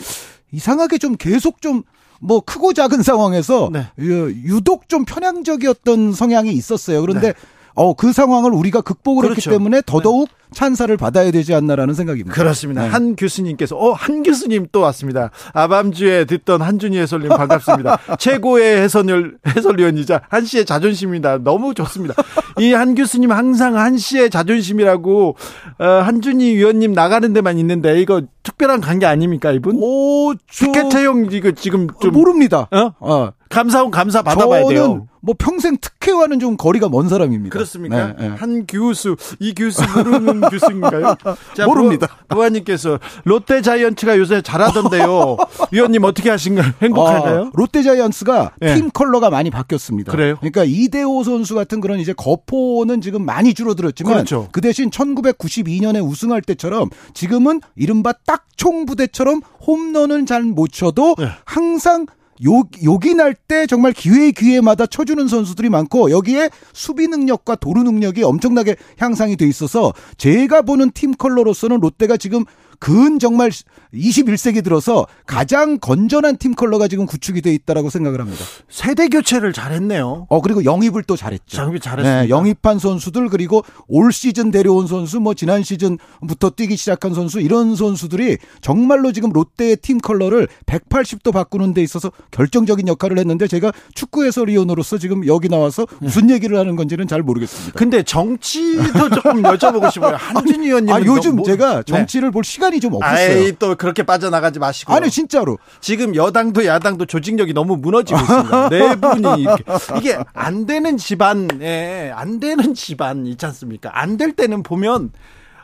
[0.51, 1.83] 이상하게 좀 계속 좀
[2.19, 3.88] 뭐 크고 작은 상황에서 네.
[3.97, 7.01] 유독 좀 편향적이었던 성향이 있었어요.
[7.01, 7.39] 그런데 네.
[7.75, 9.39] 어, 그 상황을 우리가 극복을 그렇죠.
[9.39, 10.46] 했기 때문에 더더욱 네.
[10.53, 12.33] 찬사를 받아야 되지 않나라는 생각입니다.
[12.33, 12.83] 그렇습니다.
[12.83, 12.88] 네.
[12.88, 15.29] 한 교수님께서 어, 한 교수님 또 왔습니다.
[15.53, 17.97] 아밤주에 듣던 한준희 해설님 반갑습니다.
[18.17, 21.39] 최고의 해설위원, 해설위원이자 한 씨의 자존심입니다.
[21.39, 22.13] 너무 좋습니다.
[22.60, 25.36] 이 한 교수님 항상 한 씨의 자존심이라고
[25.79, 29.77] 어, 한준희 위원님 나가는 데만 있는데 이거 특별한 관계 아닙니까 이분?
[29.81, 30.65] 오, 저...
[30.65, 32.67] 티켓 채용 이거 지금 좀 모릅니다.
[32.71, 32.93] 어?
[32.99, 33.31] 어.
[33.49, 35.07] 감사원 감사 받아봐야 돼요.
[35.21, 37.53] 뭐 평생 특혜와는 좀 거리가 먼 사람입니다.
[37.53, 38.13] 그렇습니까?
[38.13, 38.36] 네, 네.
[38.36, 41.15] 한 교수, 이 교수 모르는 교수인가요?
[41.56, 42.08] 자, 모릅니다.
[42.30, 45.38] 부하님께서 롯데 자이언츠가 요새 잘하던데요.
[45.71, 46.73] 위원님 어떻게 하신가요?
[46.82, 47.41] 행복한가요?
[47.45, 48.76] 아, 롯데 자이언츠가 네.
[48.76, 50.12] 팀 컬러가 많이 바뀌었습니다.
[50.12, 50.36] 그래요?
[50.39, 54.47] 그러니까 이대호 선수 같은 그런 이제 거포는 지금 많이 줄어들었지만 그렇죠.
[54.52, 61.28] 그 대신 1992년에 우승할 때처럼 지금은 이른바 딱총 부대처럼 홈런은 잘 못 쳐도 네.
[61.45, 62.06] 항상
[62.43, 68.23] 욕, 욕이 날 때 정말 기회 기회마다 쳐주는 선수들이 많고 여기에 수비 능력과 도루 능력이
[68.23, 72.43] 엄청나게 향상이 돼 있어서 제가 보는 팀 컬러로서는 롯데가 지금
[72.79, 73.51] 근 정말
[73.93, 78.43] 21세기 들어서 가장 건전한 팀 컬러가 지금 구축이 돼 있다라고 생각을 합니다.
[78.69, 80.27] 세대 교체를 잘했네요.
[80.29, 81.61] 어 그리고 영입을 또 잘했죠.
[81.61, 82.21] 영입 잘했습니다.
[82.23, 87.75] 네, 영입한 선수들 그리고 올 시즌 데려온 선수 뭐 지난 시즌부터 뛰기 시작한 선수 이런
[87.75, 94.25] 선수들이 정말로 지금 롯데의 팀 컬러를 180도 바꾸는 데 있어서 결정적인 역할을 했는데 제가 축구
[94.25, 97.77] 해설위원으로서 지금 여기 나와서 무슨 얘기를 하는 건지는 잘 모르겠습니다.
[97.77, 100.15] 근데 정치도 조금 여쭤보고 싶어요.
[100.19, 100.93] 한준 위원님.
[100.93, 101.83] 아, 요즘 뭐, 제가 네.
[101.83, 102.31] 정치를 네.
[102.33, 103.10] 볼 시간 이 좀 없어요.
[103.15, 104.93] 아이, 또 그렇게 빠져나가지 마시고.
[104.93, 105.58] 아니, 진짜로.
[105.82, 108.69] 지금 여당도 야당도 조직력이 너무 무너지고 있습니다.
[108.69, 109.56] 내분이 네
[109.97, 113.91] 이게 안 되는 집안에 안 되는 집안 있지 않습니까?
[113.93, 115.12] 안 될 때는 보면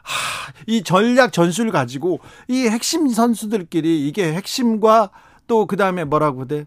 [0.03, 5.09] 하, 이 전략 전술 가지고 이 핵심 선수들끼리 이게 핵심과
[5.47, 6.65] 또 그다음에 뭐라고 돼?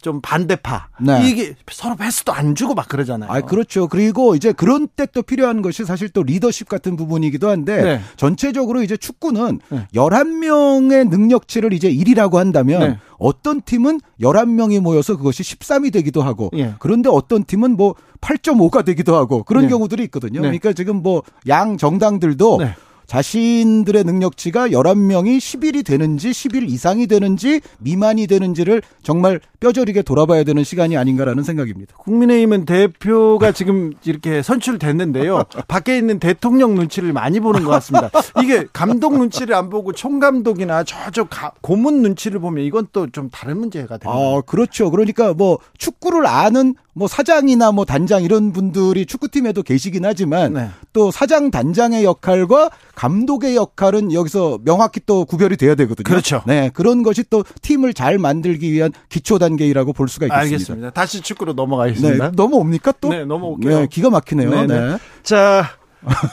[0.00, 1.28] 좀 반대파 네.
[1.28, 3.30] 이게 서로 패스도 안 주고 막 그러잖아요.
[3.30, 3.86] 아 그렇죠.
[3.88, 8.00] 그리고 이제 그런 때 또 필요한 것이 사실 또 리더십 같은 부분이기도 한데 네.
[8.16, 9.88] 전체적으로 이제 축구는 네.
[9.92, 12.98] 11명의 능력치를 이제 1이라고 한다면 네.
[13.18, 16.74] 어떤 팀은 11명이 모여서 그것이 13이 되기도 하고 예.
[16.78, 19.68] 그런데 어떤 팀은 뭐 8.5가 되기도 하고 그런 네.
[19.70, 20.40] 경우들이 있거든요.
[20.40, 20.48] 네.
[20.48, 22.74] 그러니까 지금 뭐 양 정당들도 네.
[23.10, 30.96] 자신들의 능력치가 11명이 10일이 되는지 10일 이상이 되는지 미만이 되는지를 정말 뼈저리게 돌아봐야 되는 시간이
[30.96, 31.96] 아닌가라는 생각입니다.
[31.98, 35.42] 국민의힘은 대표가 지금 이렇게 선출됐는데요.
[35.68, 38.10] 밖에 있는 대통령 눈치를 많이 보는 것 같습니다.
[38.42, 41.28] 이게 감독 눈치를 안 보고 총감독이나 저쪽
[41.60, 44.10] 고문 눈치를 보면 이건 또 좀 다른 문제가 됩니다.
[44.12, 44.90] 아, 그렇죠.
[44.90, 50.68] 그러니까 뭐 축구를 아는 뭐 사장이나 뭐 단장 이런 분들이 축구팀에도 계시긴 하지만 네.
[50.92, 52.70] 또 사장 단장의 역할과
[53.00, 56.04] 감독의 역할은 여기서 명확히 또 구별이 돼야 되거든요.
[56.04, 56.42] 그렇죠.
[56.46, 56.68] 네.
[56.74, 60.54] 그런 것이 또 팀을 잘 만들기 위한 기초 단계이라고 볼 수가 있겠습니다.
[60.54, 60.90] 알겠습니다.
[60.90, 62.24] 다시 축구로 넘어가겠습니다.
[62.26, 62.36] 네.
[62.36, 63.08] 넘어옵니까 또?
[63.08, 63.80] 네, 넘어올게요.
[63.80, 64.50] 네, 기가 막히네요.
[64.50, 64.66] 네.
[64.66, 64.98] 네.
[65.22, 65.64] 자,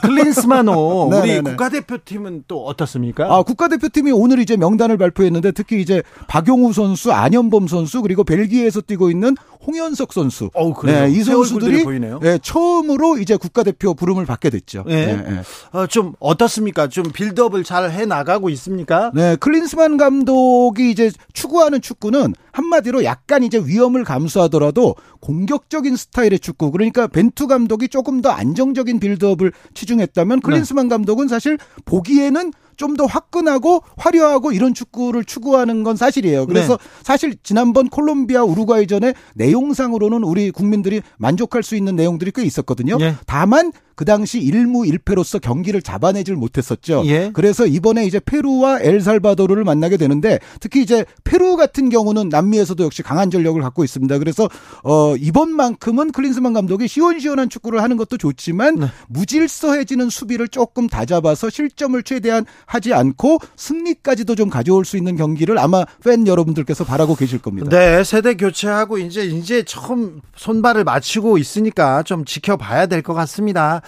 [0.04, 1.50] 클린스마노 네, 우리 네, 네.
[1.52, 3.34] 국가대표팀은 또 어떻습니까?
[3.34, 9.10] 아 국가대표팀이 오늘 이제 명단을 발표했는데 특히 이제 박용우 선수, 안현범 선수 그리고 벨기에에서 뛰고
[9.10, 10.50] 있는 홍현석 선수.
[10.54, 11.84] 어, 네, 이 선수들이
[12.22, 14.84] 네, 처음으로 이제 국가대표 부름을 받게 됐죠.
[14.88, 15.18] 네.
[15.18, 16.88] 네, 어, 좀 어떻습니까?
[16.88, 19.12] 좀 빌드업을 잘 해 나가고 있습니까?
[19.14, 26.72] 네, 클린스만 감독이 이제 추구하는 축구는 한마디로 약간 이제 위험을 감수하더라도 공격적인 스타일의 축구.
[26.72, 30.90] 그러니까 벤투 감독이 조금 더 안정적인 빌드업을 치중했다면 클린스만 네.
[30.90, 36.46] 감독은 사실 보기에는 좀더 화끈하고 화려하고 이런 축구를 추구하는 건 사실이에요.
[36.46, 36.84] 그래서 네.
[37.04, 42.98] 사실 지난번 콜롬비아 우루과이전에 내용상으로는 우리 국민들이 만족할 수 있는 내용들이 꽤 있었거든요.
[42.98, 43.16] 네.
[43.26, 47.02] 다만 그 당시 1무 1패로서 경기를 잡아내질 못했었죠.
[47.08, 47.32] 예.
[47.34, 53.32] 그래서 이번에 이제 페루와 엘살바도르를 만나게 되는데 특히 이제 페루 같은 경우는 남미에서도 역시 강한
[53.32, 54.20] 전력을 갖고 있습니다.
[54.20, 54.48] 그래서
[54.84, 58.88] 어 이번만큼은 클린스만 감독이 시원시원한 축구를 하는 것도 좋지만 네.
[59.08, 65.86] 무질서해지는 수비를 조금 다잡아서 실점을 최대한 하지 않고 승리까지도 좀 가져올 수 있는 경기를 아마
[66.04, 67.68] 팬 여러분들께서 바라고 계실 겁니다.
[67.72, 73.82] 네, 세대 교체하고 이제 이제 처음 손발을 맞추고 있으니까 좀 지켜봐야 될 것 같습니다.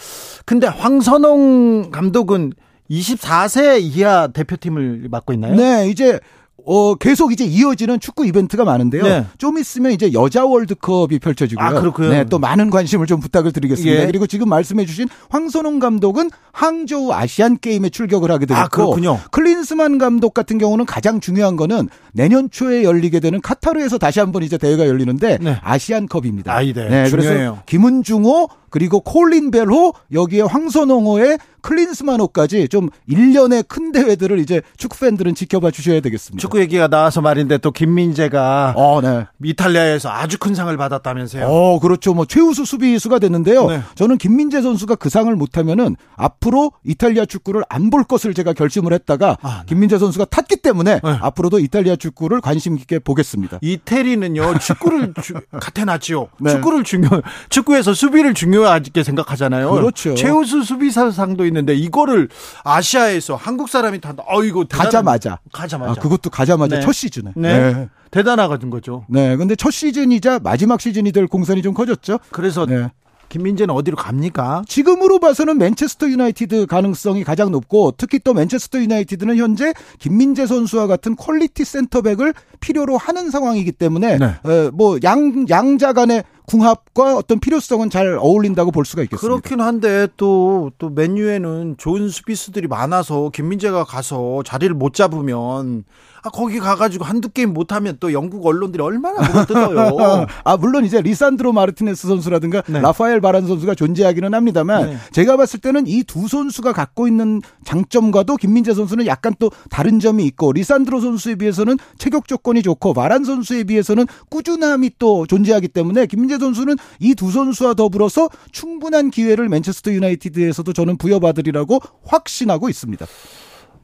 [0.46, 2.54] 근데 황선홍 감독은
[2.90, 5.56] 24세 이하 대표팀을 맡고 있나요?
[5.56, 6.20] 네, 이제
[6.66, 9.04] 어, 계속 이제 이어지는 축구 이벤트가 많은데요.
[9.04, 9.26] 네.
[9.38, 11.66] 좀 있으면 이제 여자 월드컵이 펼쳐지고요.
[11.66, 12.10] 아, 그렇고요.
[12.10, 14.04] 네, 또 많은 관심을 좀 부탁을 드리겠습니다.
[14.04, 14.06] 예.
[14.06, 19.20] 그리고 지금 말씀해 주신 황선홍 감독은 항저우 아시안 게임에 출격을 하게 되고 아, 그렇군요.
[19.32, 24.58] 클린스만 감독 같은 경우는 가장 중요한 거는 내년 초에 열리게 되는 카타르에서 다시 한번 이제
[24.58, 25.58] 대회가 열리는데 네.
[25.64, 26.54] 아시안컵입니다.
[26.54, 26.74] 아, 네.
[26.74, 34.98] 네, 그래서 김은중호 그리고 콜린 벨호 여기에 황선홍호의 클린스만호까지 좀 1년의 큰 대회들을 이제 축구
[35.00, 36.40] 팬들은 지켜봐 주셔야 되겠습니다.
[36.40, 39.26] 축구 얘기가 나와서 말인데 또 김민재가 어, 네.
[39.44, 41.46] 이탈리아에서 아주 큰 상을 받았다면서요.
[41.48, 42.14] 어, 그렇죠.
[42.14, 43.68] 뭐 최우수 수비수가 됐는데요.
[43.68, 43.82] 네.
[43.96, 48.94] 저는 김민재 선수가 그 상을 못 타면은 앞으로 이탈리아 축구를 안 볼 것을 제가 결심을
[48.94, 49.64] 했다가 아, 네.
[49.66, 51.18] 김민재 선수가 탔기 때문에 네.
[51.22, 53.58] 앞으로도 이탈리아 축구를 관심 깊게 보겠습니다.
[53.62, 54.60] 이태리는요.
[54.60, 56.28] 축구를 주, 가테나치오.
[56.40, 56.52] 네.
[56.52, 57.10] 축구를 중요
[57.50, 59.72] 축구에서 수비를 중요 하게 생각하잖아요.
[59.72, 60.16] 그렇죠.
[60.16, 62.30] 최우수 수비사상도 있는데 이거를
[62.64, 64.24] 아시아에서 한국 사람이 탄다.
[64.28, 64.86] 어 이거 대단...
[64.86, 65.92] 가자마자 가자마자.
[65.92, 66.82] 아, 그것도 가자마자 네.
[66.82, 67.32] 첫 시즌에.
[67.36, 67.74] 네.
[67.74, 67.90] 네.
[68.12, 69.06] 대단한 거죠.
[69.08, 69.36] 네.
[69.36, 72.20] 근데 첫 시즌이자 마지막 시즌이 될 공산이 좀 커졌죠.
[72.32, 72.90] 그래서 네.
[73.30, 74.64] 김민재는 어디로 갑니까?
[74.68, 81.16] 지금으로 봐서는 맨체스터 유나이티드 가능성이 가장 높고 특히 또 맨체스터 유나이티드는 현재 김민재 선수와 같은
[81.16, 84.26] 퀄리티 센터백을 필요로 하는 상황이기 때문에 네.
[84.26, 89.22] 어, 뭐 양 양자 간의 궁합과 어떤 필요성은 잘 어울린다고 볼 수가 있겠습니다.
[89.22, 95.84] 그렇긴 한데 또 또 맨유에는 좋은 수비수들이 많아서 김민재가 가서 자리를 못 잡으면
[96.24, 100.26] 아, 거기 가가지고 한두 게임 못하면 또 영국 언론들이 얼마나 물어뜯어요.
[100.44, 102.82] 아, 물론 이제 리산드로 마르티네스 선수라든가 네.
[102.82, 104.98] 라파엘 바란 선수가 존재하기는 합니다만 네.
[105.12, 110.26] 제가 봤을 때는 이 두 선수가 갖고 있는 장점과도 김민재 선수는 약간 또 다른 점이
[110.26, 116.40] 있고 리산드로 선수에 비해서는 체격 조건이 좋고 바란 선수에 비해서는 꾸준함이 또 존재하기 때문에 김민재
[116.40, 123.06] 선수는 이 두 선수와 더불어서 충분한 기회를 맨체스터 유나이티드에서도 저는 부여받으리라고 확신하고 있습니다.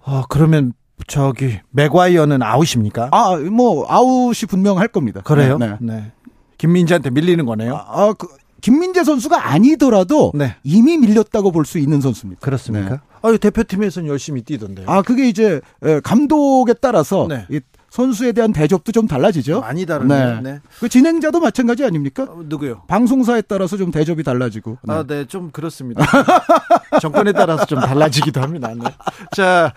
[0.05, 0.73] 아, 그러면
[1.07, 3.09] 저기 맥과이어는 아웃입니까?
[3.11, 5.21] 아, 뭐 아웃이 분명할 겁니다.
[5.21, 5.57] 그래요?
[5.57, 5.75] 네.
[5.79, 6.11] 네.
[6.57, 7.75] 김민재한테 밀리는 거네요.
[7.75, 8.27] 아, 아 그,
[8.61, 10.55] 김민재 선수가 아니더라도 네.
[10.63, 12.39] 이미 밀렸다고 볼 수 있는 선수입니다.
[12.41, 12.89] 그렇습니까?
[12.89, 12.97] 네.
[13.21, 14.89] 아, 대표팀에서는 열심히 뛰던데요.
[14.89, 15.61] 아, 그게 이제
[16.03, 17.45] 감독에 따라서 네.
[17.91, 19.61] 선수에 대한 대접도 좀 달라지죠.
[19.61, 20.41] 많이 다르네요.
[20.41, 20.51] 네.
[20.53, 20.59] 네.
[20.79, 22.23] 그 진행자도 마찬가지 아닙니까?
[22.23, 22.81] 어, 누구요?
[22.87, 24.79] 방송사에 따라서 좀 대접이 달라지고.
[24.83, 24.93] 네.
[24.93, 26.03] 아, 네, 좀 그렇습니다.
[27.01, 28.73] 정권에 따라서 좀 달라지기도 합니다.
[28.75, 28.83] 네.
[29.35, 29.71] 자,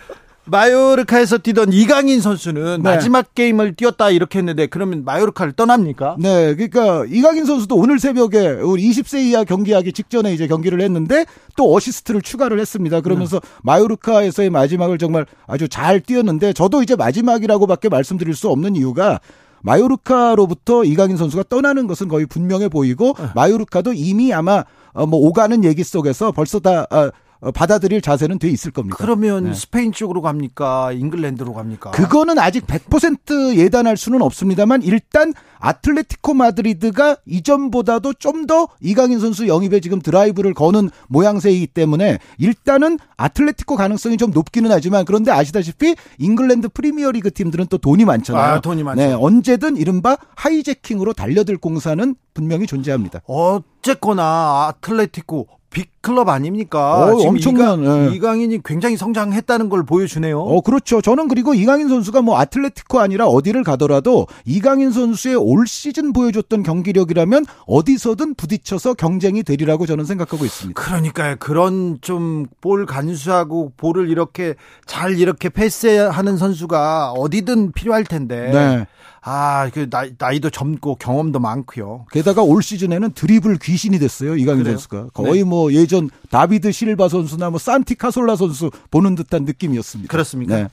[0.51, 2.91] 마요르카에서 뛰던 이강인 선수는 네.
[2.91, 6.17] 마지막 게임을 뛰었다 이렇게 했는데 그러면 마요르카를 떠납니까?
[6.19, 11.75] 네, 그러니까 이강인 선수도 오늘 새벽에 우리 20세 이하 경기하기 직전에 이제 경기를 했는데 또
[11.75, 13.01] 어시스트를 추가를 했습니다.
[13.01, 13.49] 그러면서 네.
[13.63, 19.21] 마요르카에서의 마지막을 정말 아주 잘 뛰었는데 저도 이제 마지막이라고밖에 말씀드릴 수 없는 이유가
[19.63, 23.27] 마요르카로부터 이강인 선수가 떠나는 것은 거의 분명해 보이고 네.
[23.35, 27.11] 마요르카도 이미 아마 어, 뭐 오가는 얘기 속에서 벌써 다 아, 어,
[27.55, 28.97] 받아들일 자세는 돼 있을 겁니다.
[28.99, 29.55] 그러면 네.
[29.55, 30.93] 스페인 쪽으로 갑니까?
[30.93, 31.93] 잉글랜드로 갑니까?
[31.93, 39.81] 그거는 아직 100% 예단할 수는 없습니다만 일단 아틀레티코 마드리드가 이전보다도 좀 더 이강인 선수 영입에
[39.81, 47.33] 지금 드라이브를 거는 모양새이기 때문에 일단은 아틀레티코 가능성이 좀 높기는 하지만 그런데 아시다시피 잉글랜드 프리미어리그
[47.33, 48.55] 팀들은 또 돈이 많잖아요.
[48.55, 49.03] 아, 돈이 많죠.
[49.03, 53.21] 네, 언제든 이른바 하이재킹으로 달려들 공산은 분명히 존재합니다.
[53.27, 57.07] 어쨌거나 아틀레티코 빅 클럽 아닙니까?
[57.07, 58.15] 어, 엄청난 이강, 네.
[58.15, 60.41] 이강인이 굉장히 성장했다는 걸 보여주네요.
[60.41, 61.01] 어, 그렇죠.
[61.01, 67.47] 저는 그리고 이강인 선수가 뭐 아틀레티코 아니라 어디를 가더라도 이강인 선수의 올 시즌 보여줬던 경기력이라면
[67.67, 70.81] 어디서든 부딪혀서 경쟁이 되리라고 저는 생각하고 있습니다.
[70.81, 71.37] 그러니까요.
[71.39, 74.55] 그런 좀 볼 간수하고 볼을 이렇게
[74.87, 78.51] 잘 이렇게 패스하는 선수가 어디든 필요할 텐데.
[78.53, 78.87] 네.
[79.21, 82.07] 아, 그 나이, 나이도 젊고 경험도 많고요.
[82.13, 84.37] 게다가 올 시즌에는 드리블 귀신이 됐어요.
[84.37, 84.77] 이강인 그래요?
[84.77, 85.09] 선수가.
[85.13, 85.45] 거의 네.
[85.45, 85.98] 뭐 예전
[86.31, 90.11] 다비드 실바 선수나 뭐 산티 카솔라 선수 보는 듯한 느낌이었습니다.
[90.11, 90.57] 그렇습니까?
[90.57, 90.69] 네.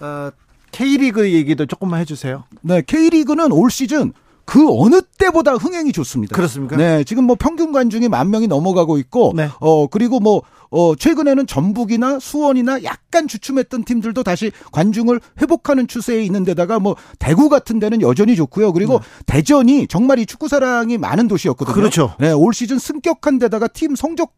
[0.00, 0.30] 어,
[0.70, 2.44] K리그 얘기도 조금만 해 주세요.
[2.60, 4.12] 네, K리그는 올 시즌
[4.44, 6.34] 그 어느 때보다 흥행이 좋습니다.
[6.34, 6.76] 그렇습니까?
[6.76, 9.50] 네, 지금 뭐 평균 관중이 만 명이 넘어가고 있고, 네.
[9.60, 16.44] 어 그리고 뭐 어, 최근에는 전북이나 수원이나 약간 주춤했던 팀들도 다시 관중을 회복하는 추세에 있는
[16.44, 18.72] 데다가 뭐 대구 같은 데는 여전히 좋고요.
[18.72, 19.04] 그리고 네.
[19.26, 21.74] 대전이 정말 이 축구 사랑이 많은 도시였거든요.
[21.74, 22.14] 그렇죠.
[22.18, 24.32] 네, 올 시즌 승격한 데다가 팀 성적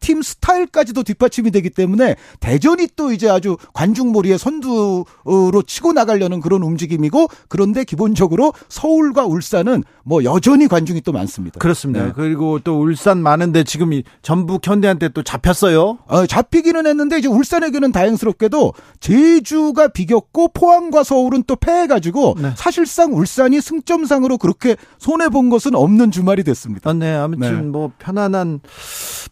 [0.00, 7.28] 팀 스타일까지도 뒷받침이 되기 때문에 대전이 또 이제 아주 관중몰이의 선두로 치고 나가려는 그런 움직임이고
[7.48, 11.58] 그런데 기본적으로 서울과 울산은 뭐 여전히 관중이 또 많습니다.
[11.60, 12.06] 그렇습니다.
[12.06, 12.12] 네.
[12.14, 13.90] 그리고 또 울산 많은데 지금
[14.22, 15.98] 전북 현대한테 또 잡혔어요.
[16.06, 22.52] 어, 잡히기는 했는데 이제 울산에게는 다행스럽게도 제주가 비겼고 포항과 서울은 또 패해가지고 네.
[22.56, 26.90] 사실상 울산이 승점상으로 그렇게 손해 본 것은 없는 주말이 됐습니다.
[26.90, 27.62] 아, 네, 아무튼 네.
[27.62, 28.60] 뭐 편안한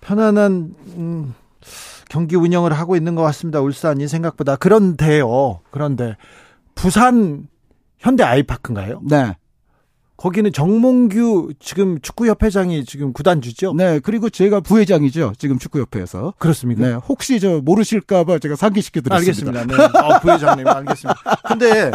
[0.00, 1.34] 편안한 음,
[2.08, 3.60] 경기 운영을 하고 있는 것 같습니다.
[3.60, 5.60] 울산이 생각보다 그런데요.
[5.70, 6.16] 그런데
[6.74, 7.46] 부산
[7.98, 9.00] 현대 아이파크인가요?
[9.08, 9.36] 네.
[10.16, 13.72] 거기는 정몽규 지금 축구협회장이 지금 구단주죠?
[13.72, 15.32] 네, 그리고 제가 부회장이죠.
[15.38, 16.34] 지금 축구협회에서.
[16.38, 16.86] 그렇습니까?
[16.86, 19.60] 네, 혹시 저 모르실까봐 제가 상기시켜드렸습니다.
[19.60, 19.88] 알겠습니다.
[19.92, 21.20] 네, 어, 부회장님 알겠습니다.
[21.48, 21.90] 근데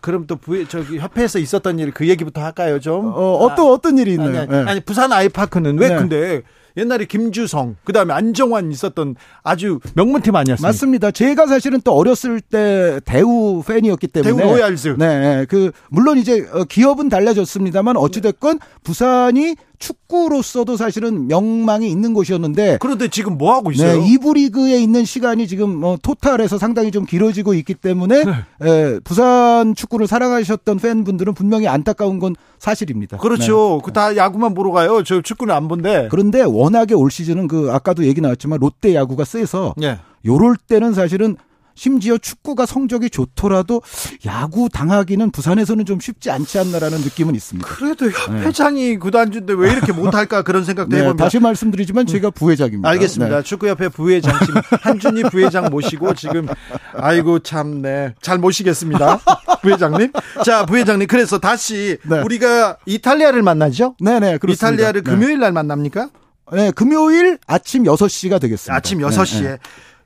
[0.00, 3.04] 그럼 또 부회 저기 협회에서 있었던 일 그 얘기부터 할까요 좀?
[3.12, 4.28] 어, 어떤 아, 어떤 일이 있나요?
[4.28, 4.70] 아니, 아니, 네.
[4.70, 5.96] 아니 부산 아이파크는 왜 네.
[5.96, 6.42] 근데
[6.76, 10.68] 옛날에 김주성, 그 다음에 안정환 있었던 아주 명문팀 아니었습니까?
[10.68, 11.10] 맞습니다.
[11.10, 14.36] 제가 사실은 또 어렸을 때 대우 팬이었기 때문에.
[14.36, 14.96] 대우 로얄즈.
[14.98, 15.46] 네, 네.
[15.46, 23.36] 그, 물론 이제 어, 기업은 달라졌습니다만 어찌됐건 부산이 축구로서도 사실은 명망이 있는 곳이었는데 그런데 지금
[23.36, 23.98] 뭐 하고 있어요?
[24.00, 28.32] 네, 이부 리그에 있는 시간이 지금 뭐 토탈에서 상당히 좀 길어지고 있기 때문에 네.
[28.62, 33.16] 에, 부산 축구를 사랑하셨던 팬분들은 분명히 안타까운 건 사실입니다.
[33.16, 33.80] 그렇죠.
[33.82, 33.84] 네.
[33.84, 35.02] 그다 야구만 보러 가요.
[35.02, 36.08] 저 축구는 안 본데.
[36.10, 39.98] 그런데 워낙에 올 시즌은 그 아까도 얘기 나왔지만 롯데 야구가 세서 네.
[40.24, 41.36] 요럴 때는 사실은
[41.74, 43.82] 심지어 축구가 성적이 좋더라도
[44.26, 47.68] 야구 당하기는 부산에서는 좀 쉽지 않지 않나라는 느낌은 있습니다.
[47.68, 48.96] 그래도 회장이 네.
[48.98, 51.24] 구단주인데 왜 이렇게 못할까 그런 생각도 네, 해봅니다.
[51.24, 52.88] 다시 말씀드리지만 제가 부회장입니다.
[52.88, 53.36] 알겠습니다.
[53.38, 53.42] 네.
[53.42, 56.46] 축구협회 부회장 지금 한준희 부회장 모시고 지금
[56.94, 59.20] 아이고 참네 잘 모시겠습니다.
[59.62, 60.12] 부회장님.
[60.44, 62.20] 자 부회장님 그래서 다시 네.
[62.20, 63.96] 우리가 이탈리아를 만나죠?
[64.00, 64.68] 네네 그렇습니다.
[64.68, 65.10] 이탈리아를 네.
[65.10, 66.08] 금요일 날 만납니까?
[66.52, 68.74] 네 금요일 아침 6시가 되겠습니다.
[68.74, 69.58] 아침 6시에.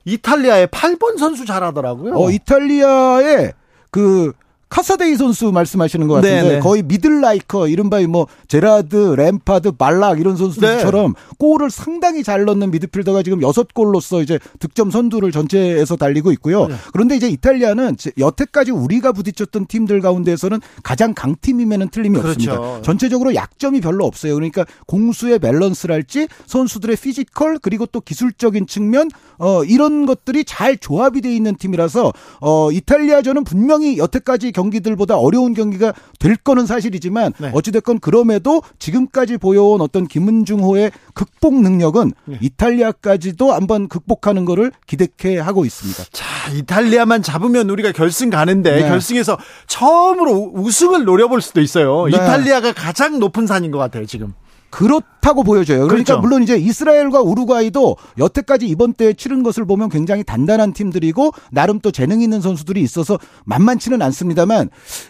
[0.07, 2.15] 이탈리아의 8번 선수 잘하더라고요.
[2.15, 3.53] 어, 이탈리아의
[3.91, 4.31] 그
[4.69, 6.59] 카사데이 선수 말씀하시는 것 같은데 네네.
[6.59, 11.35] 거의 미들라이커 이른바 뭐 제라드, 램파드, 발락 이런 선수들처럼 네.
[11.37, 16.67] 골을 상당히 잘 넣는 미드필더가 지금 여섯 골로서 이제 득점 선두를 전체에서 달리고 있고요.
[16.67, 16.75] 네.
[16.91, 22.51] 그런데 이제 이탈리아는 여태까지 우리가 부딪혔던 팀들 가운데에서는 가장 강팀임에는 틀림이 그렇죠.
[22.51, 22.81] 없습니다.
[22.81, 24.33] 전체적으로 약점이 별로 없어요.
[24.35, 31.33] 그러니까 공수의 밸런스랄지 선수들의 피지컬 그리고 또 기술적인 측면 어 이런 것들이 잘 조합이 돼
[31.33, 37.51] 있는 팀이라서 어 이탈리아전은 분명히 여태까지 경기들보다 어려운 경기가 될 거는 사실이지만 네.
[37.53, 42.39] 어찌됐건 그럼에도 지금까지 보여온 어떤 김은중호의 극복 능력은 네.
[42.41, 46.03] 이탈리아까지도 한번 극복하는 거를 기대케 하고 있습니다.
[46.11, 48.89] 자, 이탈리아만 잡으면 우리가 결승 가는데 네.
[48.89, 52.05] 결승에서 처음으로 우승을 노려볼 수도 있어요.
[52.05, 52.15] 네.
[52.15, 54.33] 이탈리아가 가장 높은 산인 것 같아요, 지금.
[54.69, 55.87] 그렇다고 보여져요.
[55.87, 56.21] 그러니까 그렇죠.
[56.21, 61.91] 물론 이제 이스라엘과 우루과이도 여태까지 이번 대회 치른 것을 보면 굉장히 단단한 팀들이고 나름 또
[61.91, 64.69] 재능 있는 선수들이 있어서 만만치는 않습니다만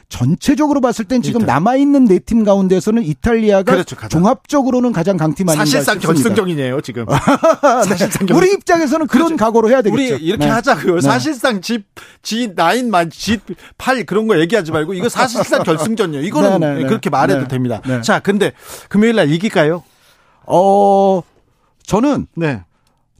[0.10, 5.64] 전체적으로 봤을 땐 지금 남아 있는 네 팀 가운데서는 이탈리아가 그렇죠, 종합적으로는 가장 강팀 아닌가
[5.66, 6.24] 사실상 싶습니다.
[6.30, 7.06] 결승전이네요 지금.
[7.88, 8.34] 사실상 네.
[8.34, 9.46] 우리 입장에서는 그런 그렇죠.
[9.46, 10.16] 각오로 해야 되겠죠.
[10.16, 10.52] 우리 이렇게 네.
[10.52, 10.96] 하자고요.
[10.96, 11.02] 네.
[11.02, 11.86] 사실상 집
[12.24, 16.24] G9 만 G8 그런 거 얘기하지 말고 이거 사실상 결승전이에요.
[16.26, 16.88] 이거는 네, 네, 네.
[16.88, 17.82] 그렇게 말해도 됩니다.
[18.04, 18.52] 자, 근데
[18.90, 19.84] 금요일 날 이기 이길까요?
[20.46, 21.22] 어,
[21.84, 22.64] 저는 네.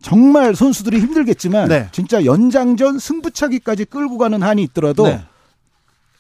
[0.02, 1.90] 정말 선수들이 힘들겠지만 네.
[1.92, 5.22] 진짜 연장전 승부차기까지 끌고 가는 한이 있더라도 네.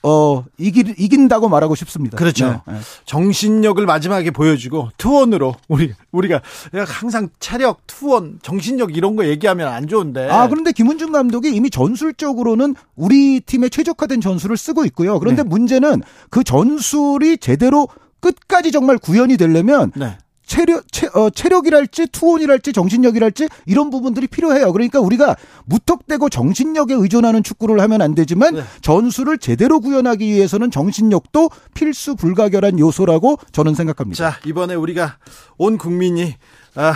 [0.03, 2.17] 어, 이길, 이긴다고 말하고 싶습니다.
[2.17, 2.61] 그렇죠.
[2.67, 2.73] 네.
[3.05, 6.41] 정신력을 마지막에 보여주고 투원으로 우리 우리가
[6.85, 10.29] 항상 체력, 투원, 정신력 이런 거 얘기하면 안 좋은데.
[10.29, 15.19] 아, 그런데 김은중 감독이 이미 전술적으로는 우리 팀에 최적화된 전술을 쓰고 있고요.
[15.19, 15.49] 그런데 네.
[15.49, 17.87] 문제는 그 전술이 제대로
[18.31, 20.17] 끝까지 정말 구현이 되려면 네.
[20.47, 24.71] 체력, 체, 어, 체력이랄지 투혼이랄지 정신력이랄지 이런 부분들이 필요해요.
[24.71, 25.35] 그러니까 우리가
[25.65, 28.63] 무턱대고 정신력에 의존하는 축구를 하면 안 되지만 네.
[28.81, 34.31] 전술을 제대로 구현하기 위해서는 정신력도 필수 불가결한 요소라고 저는 생각합니다.
[34.31, 35.17] 자, 이번에 우리가
[35.57, 36.35] 온 국민이
[36.75, 36.93] 아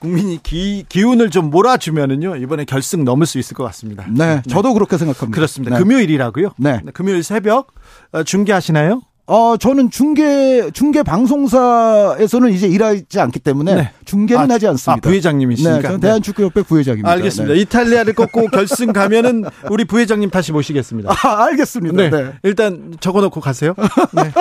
[0.00, 4.06] 국민이 기, 기운을 좀 몰아주면은요 이번에 결승 넘을 수 있을 것 같습니다.
[4.08, 4.42] 네, 네.
[4.48, 5.34] 저도 그렇게 생각합니다.
[5.34, 5.76] 그렇습니다.
[5.76, 5.82] 네.
[5.82, 6.52] 금요일이라고요?
[6.56, 6.80] 네.
[6.82, 6.92] 네.
[6.92, 7.74] 금요일 새벽
[8.12, 9.02] 어, 중계하시나요?
[9.30, 13.90] 어, 저는 중계, 중계 방송사에서는 이제 일하지 않기 때문에 네.
[14.06, 14.92] 중계는 아, 하지 않습니다.
[14.92, 15.76] 아, 부회장님이시니까.
[15.76, 17.10] 네, 저는 대한축구협회 부회장입니다.
[17.10, 17.54] 알겠습니다.
[17.54, 17.60] 네.
[17.60, 21.12] 이탈리아를 꺾고 결승 가면은 우리 부회장님 다시 모시겠습니다.
[21.12, 21.94] 아, 알겠습니다.
[21.94, 22.08] 네.
[22.08, 22.32] 네.
[22.42, 23.74] 일단 적어놓고 가세요.
[24.12, 24.32] 네.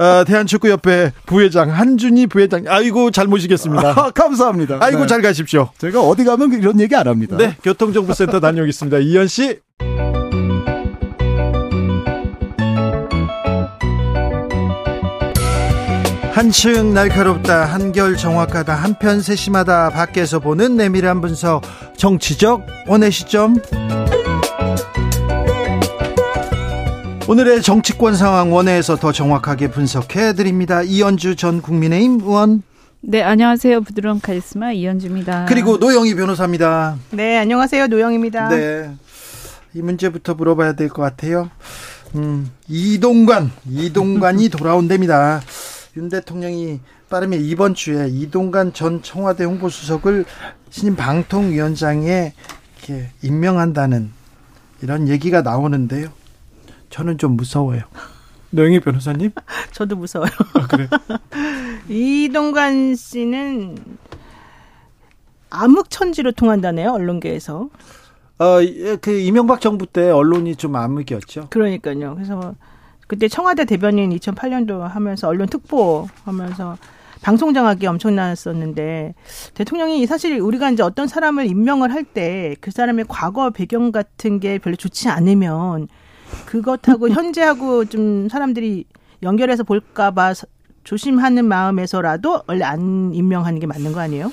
[0.00, 2.62] 어, 대한축구협회 부회장 한준희 부회장.
[2.68, 3.88] 아이고 잘 모시겠습니다.
[3.90, 4.78] 아, 감사합니다.
[4.80, 5.06] 아이고 네.
[5.08, 5.70] 잘 가십시오.
[5.78, 7.36] 제가 어디 가면 이런 얘기 안 합니다.
[7.36, 8.98] 네, 교통정보센터 다녀오겠습니다.
[8.98, 9.58] 이현 씨.
[16.38, 21.62] 한층 날카롭다 한결 정확하다 한편 세심하다 밖에서 보는 내밀한 분석
[21.96, 23.56] 정치적 원의 시점
[27.26, 30.80] 오늘의 정치권 상황 원회에서 더 정확하게 분석해 드립니다.
[30.84, 32.62] 이현주 전 국민의힘 의원
[33.00, 33.80] 네, 안녕하세요.
[33.80, 35.46] 부드러운 카리스마 이현주입니다.
[35.48, 36.98] 그리고 노영희 변호사입니다.
[37.10, 37.88] 네, 안녕하세요.
[37.88, 38.48] 노영입니다.
[38.50, 38.90] 네.
[39.74, 41.50] 이 문제부터 물어봐야 될 것 같아요.
[42.14, 45.40] 음, 이동관, 이동관이 돌아온답니다.
[45.98, 46.78] 윤 대통령이
[47.10, 50.24] 빠르면 이번 주에 이동관 전 청와대 홍보수석을
[50.70, 52.34] 신임 방통위원장에
[52.76, 54.12] 이렇게 임명한다는
[54.80, 56.10] 이런 얘기가 나오는데요.
[56.88, 57.82] 저는 좀 무서워요.
[58.50, 59.32] 노영희 변호사님?
[59.72, 60.30] 저도 무서워요.
[60.54, 60.88] 아, 그래?
[61.88, 63.76] 이동관 씨는
[65.50, 67.70] 암흑천지로 통한다네요, 언론계에서.
[68.38, 71.48] 어, 예, 그 이명박 정부 때 언론이 좀 암흑이었죠.
[71.50, 72.14] 그러니까요.
[72.14, 72.54] 그래서
[73.08, 76.76] 그때 청와대 대변인 2008년도 하면서 언론 특보 하면서
[77.22, 79.14] 방송 장악이 엄청났었는데
[79.54, 84.58] 대통령이 사실 우리가 이제 어떤 사람을 임명을 할 때 그 사람의 과거 배경 같은 게
[84.58, 85.88] 별로 좋지 않으면
[86.46, 88.84] 그것하고 현재하고 좀 사람들이
[89.24, 90.34] 연결해서 볼까봐
[90.84, 94.30] 조심하는 마음에서라도 원래 안 임명하는 게 맞는 거 아니에요?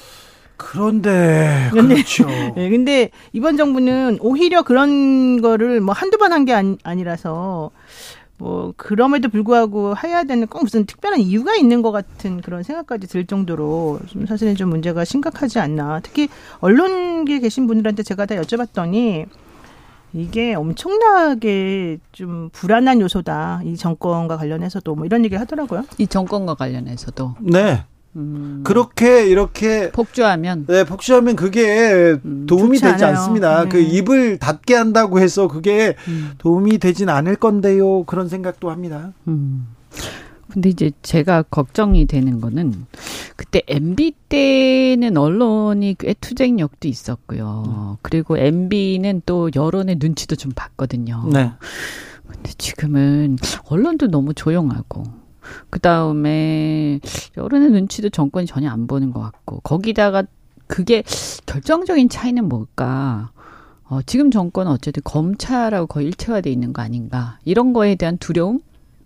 [0.57, 2.27] 그런데 근데, 그렇죠.
[2.55, 7.71] 네, 근데 이번 정부는 오히려 그런 거를 뭐 한두 번 한 게 아니라서
[8.37, 13.25] 뭐 그럼에도 불구하고 해야 되는 꼭 무슨 특별한 이유가 있는 것 같은 그런 생각까지 들
[13.25, 16.01] 정도로 좀 사실은 좀 문제가 심각하지 않나.
[16.01, 16.27] 특히
[16.59, 19.25] 언론계에 계신 분들한테 제가 다 여쭤봤더니
[20.13, 23.61] 이게 엄청나게 좀 불안한 요소다.
[23.65, 25.85] 이 정권과 관련해서도 뭐 이런 얘기를 하더라고요.
[25.97, 27.35] 이 정권과 관련해서도.
[27.41, 27.83] 네.
[28.15, 28.61] 음.
[28.63, 33.07] 그렇게 이렇게 폭주하면 네 폭주하면 그게 음, 도움이 되지 않아요.
[33.17, 33.63] 않습니다.
[33.63, 33.69] 네.
[33.69, 36.31] 그 입을 닫게 한다고 해서 그게 음.
[36.37, 38.03] 도움이 되진 않을 건데요.
[38.03, 39.11] 그런 생각도 합니다.
[39.27, 39.67] 음.
[40.51, 42.85] 근데 이제 제가 걱정이 되는 거는
[43.35, 47.63] 그때 MB 때는 언론이 꽤 투쟁력도 있었고요.
[47.67, 47.95] 음.
[48.01, 51.29] 그리고 MB는 또 여론의 눈치도 좀 봤거든요.
[51.33, 51.51] 네.
[52.25, 53.37] 근데 지금은
[53.67, 55.03] 언론도 너무 조용하고
[55.69, 56.99] 그 다음에
[57.37, 60.23] 여론의 눈치도 정권이 전혀 안 보는 것 같고 거기다가
[60.67, 61.03] 그게
[61.45, 63.31] 결정적인 차이는 뭘까?
[63.87, 68.61] 어, 지금 정권은 어쨌든 검찰하고 거의 일체화돼 있는 거 아닌가 이런 거에 대한 두려움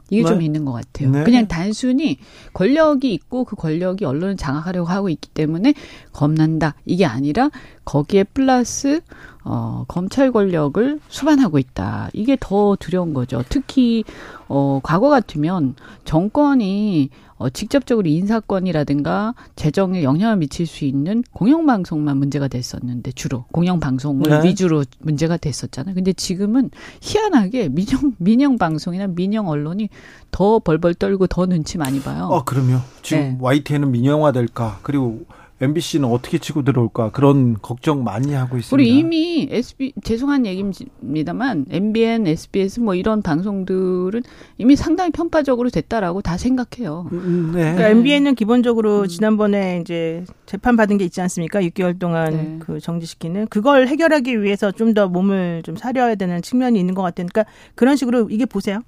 [0.10, 0.28] 이게 네.
[0.28, 1.12] 좀 있는 것 같아요.
[1.12, 1.24] 네.
[1.24, 2.18] 그냥 단순히
[2.54, 5.74] 권력이 있고 그 권력이 언론을 장악하려고 하고 있기 때문에
[6.12, 7.50] 겁난다 이게 아니라
[7.86, 9.02] 거기에 플러스
[9.44, 12.10] 어, 검찰 권력을 수반하고 있다.
[12.14, 13.44] 이게 더 두려운 거죠.
[13.50, 14.04] 특히
[14.48, 15.76] 어, 과거 같으면
[16.06, 24.48] 정권이 어, 직접적으로 인사권이라든가 재정에 영향을 미칠 수 있는 공영방송만 문제가 됐었는데 주로 공영방송을 네.
[24.50, 25.96] 위주로 문제가 됐었잖아요.
[25.96, 26.70] 근데 지금은
[27.02, 29.88] 희한하게 민영 민영 방송이나 민영 언론이
[30.32, 32.28] 더 벌벌 떨고 더 눈치 많이 봐요.
[32.30, 32.80] 어, 그럼요.
[33.04, 33.38] 지금 네.
[33.40, 34.80] YTN은 민영화 될까?
[34.84, 35.24] 그리고
[35.62, 38.74] MBC는 어떻게 치고 들어올까 그런 걱정 많이 하고 있습니다.
[38.74, 44.24] 우리 이미 SB 죄송한 얘기입니다만 MBN, SBS 뭐 이런 방송들은
[44.58, 47.08] 이미 상당히 편파적으로 됐다라고 다 생각해요.
[47.12, 47.62] 음, 음 네.
[47.62, 49.08] 그러니까 MBN은 기본적으로 음.
[49.08, 51.62] 지난번에 이제 재판 받은 게 있지 않습니까?
[51.62, 52.60] 6개월 동안 네.
[52.60, 57.46] 그 정지시키는 그걸 해결하기 위해서 좀 더 몸을 좀 사려야 되는 측면이 있는 것 같으니까
[57.76, 58.82] 그런 식으로 이게 보세요.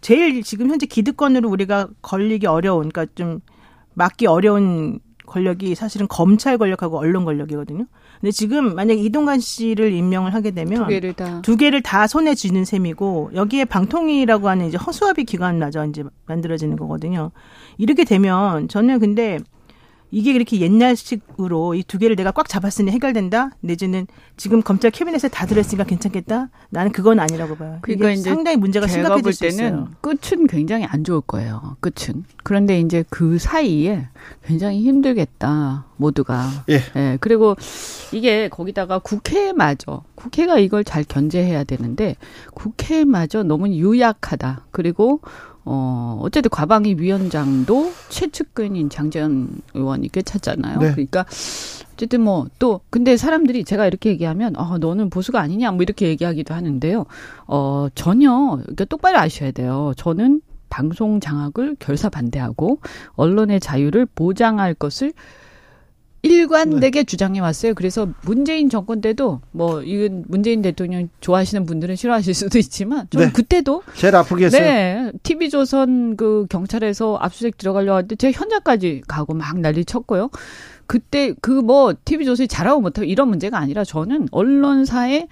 [0.00, 3.40] 제일 지금 현재 기득권으로 우리가 걸리기 어려운 그러니까 좀
[3.94, 7.86] 막기 어려운 권력이 사실은 검찰 권력하고 언론 권력이거든요.
[8.20, 12.34] 근데 지금 만약 이동관 씨를 임명을 하게 되면 두 개를 다, 두 개를 다 손에
[12.34, 17.30] 쥐는 셈이고 여기에 방통위라고 하는 이제 허수아비 기관 마저 이제 만들어지는 거거든요.
[17.78, 19.38] 이렇게 되면 저는 근데
[20.14, 23.50] 이게 그렇게 옛날식으로 이 두 개를 내가 꽉 잡았으니 해결된다.
[23.60, 24.06] 내지는
[24.36, 26.50] 지금 검찰 캐비넷에 다 들었으니까 괜찮겠다.
[26.70, 27.78] 나는 그건 아니라고 봐요.
[27.82, 29.88] 그러니까 이제 상당히 문제가 심각해질 수 있어요.
[30.00, 31.76] 끝은 굉장히 안 좋을 거예요.
[31.80, 32.24] 끝은.
[32.42, 34.08] 그런데 이제 그 사이에
[34.44, 35.84] 굉장히 힘들겠다.
[35.96, 36.48] 모두가.
[36.70, 36.80] 예.
[36.96, 37.18] 예.
[37.20, 37.54] 그리고
[38.12, 42.16] 이게 거기다가 국회마저 국회가 이걸 잘 견제해야 되는데
[42.54, 44.66] 국회마저 너무 유약하다.
[44.70, 45.20] 그리고
[45.64, 50.78] 어, 어쨌든 과방위 위원장도 최측근인 장재현 의원이 꿰찼잖아요.
[50.78, 50.92] 네.
[50.92, 51.24] 그러니까
[51.94, 56.54] 어쨌든 뭐 또 근데 사람들이 제가 이렇게 얘기하면 어 너는 보수가 아니냐 뭐 이렇게 얘기하기도
[56.54, 57.06] 하는데요.
[57.46, 59.92] 어 전혀 그러니까 똑바로 아셔야 돼요.
[59.96, 62.80] 저는 방송 장악을 결사 반대하고
[63.14, 65.12] 언론의 자유를 보장할 것을
[66.24, 67.04] 일관되게 네.
[67.04, 67.74] 주장해 왔어요.
[67.74, 73.30] 그래서 문재인 정권 때도 뭐 이건 문재인 대통령 좋아하시는 분들은 싫어하실 수도 있지만 좀 네.
[73.30, 74.62] 그때도 제일 아프게 했어요.
[74.62, 75.12] 네.
[75.22, 80.30] TV 조선 그 경찰에서 압수수색 들어가려고 할 때 제가 현장까지 가고 막 난리 쳤고요.
[80.86, 85.28] 그때 그 뭐 TV 조선이 잘하고 못하고 이런 문제가 아니라 저는 언론사의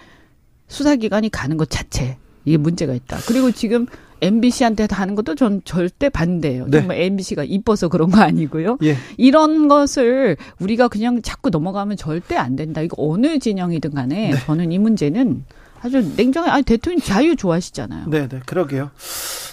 [0.69, 3.19] 수사기관이 가는 것 자체 이게 문제가 있다.
[3.27, 3.87] 그리고 지금
[4.23, 6.67] MBC한테 하는 것도 전 절대 반대예요.
[6.69, 6.79] 네.
[6.79, 8.79] 정말 MBC가 이뻐서 그런 거 아니고요.
[8.85, 8.97] 예.
[9.17, 12.81] 이런 것을 우리가 그냥 자꾸 넘어가면 절대 안 된다.
[12.81, 14.39] 이거 어느 진영이든 간에 네.
[14.47, 15.45] 저는 이 문제는
[15.81, 16.49] 아주 냉정해.
[16.49, 18.07] 아니 대통령 자유 좋아하시잖아요.
[18.09, 18.41] 네, 네.
[18.47, 18.91] 그러게요.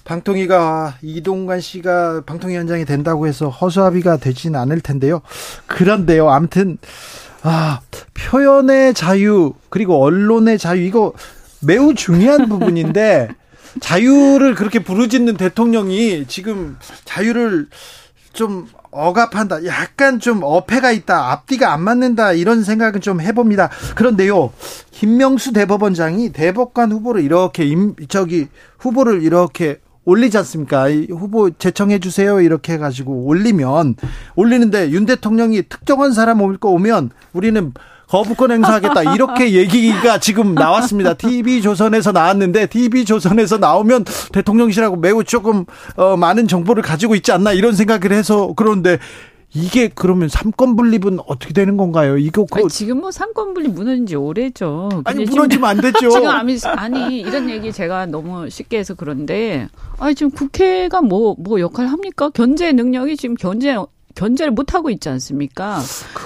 [0.05, 5.21] 방통위가 이동관 씨가 방통위 원장이 된다고 해서 허수아비가 되지는 않을 텐데요.
[5.65, 6.29] 그런데요.
[6.29, 6.77] 아무튼
[7.41, 7.81] 아,
[8.13, 11.13] 표현의 자유 그리고 언론의 자유 이거
[11.61, 13.29] 매우 중요한 부분인데
[13.79, 17.67] 자유를 그렇게 부르짖는 대통령이 지금 자유를
[18.33, 19.65] 좀 억압한다.
[19.65, 21.31] 약간 좀 어폐가 있다.
[21.31, 22.33] 앞뒤가 안 맞는다.
[22.33, 23.69] 이런 생각은 좀 해봅니다.
[23.95, 24.51] 그런데요,
[24.91, 28.47] 김명수 대법원장이 대법관 후보를 이렇게 임, 저기
[28.79, 30.89] 후보를 이렇게 올리지 않습니까?
[30.91, 32.41] 후보 제청해 주세요.
[32.41, 33.95] 이렇게 해가지고 올리면
[34.35, 37.73] 올리는데 윤 대통령이 특정한 사람 올 거 오면 우리는
[38.09, 41.13] 거부권 행사하겠다 이렇게 얘기가 지금 나왔습니다.
[41.13, 47.53] TV 조선에서 나왔는데 TV 조선에서 나오면 대통령실하고 매우 조금 어, 많은 정보를 가지고 있지 않나
[47.53, 48.97] 이런 생각을 해서 그런데
[49.53, 52.17] 이게 그러면 삼권 분립은 어떻게 되는 건가요?
[52.17, 52.67] 이거 그...
[52.69, 54.89] 지금 뭐 삼권 분립 무너진 지 오래죠.
[55.05, 56.09] 아니 무너지면 안 되죠.
[56.11, 61.59] 지금 아니, 아니 이런 얘기 제가 너무 쉽게 해서 그런데 아니 지금 국회가 뭐뭐 뭐
[61.59, 62.29] 역할 합니까?
[62.29, 63.75] 견제 능력이 지금 견제
[64.19, 65.79] 견제를 못 하고 있지 않습니까?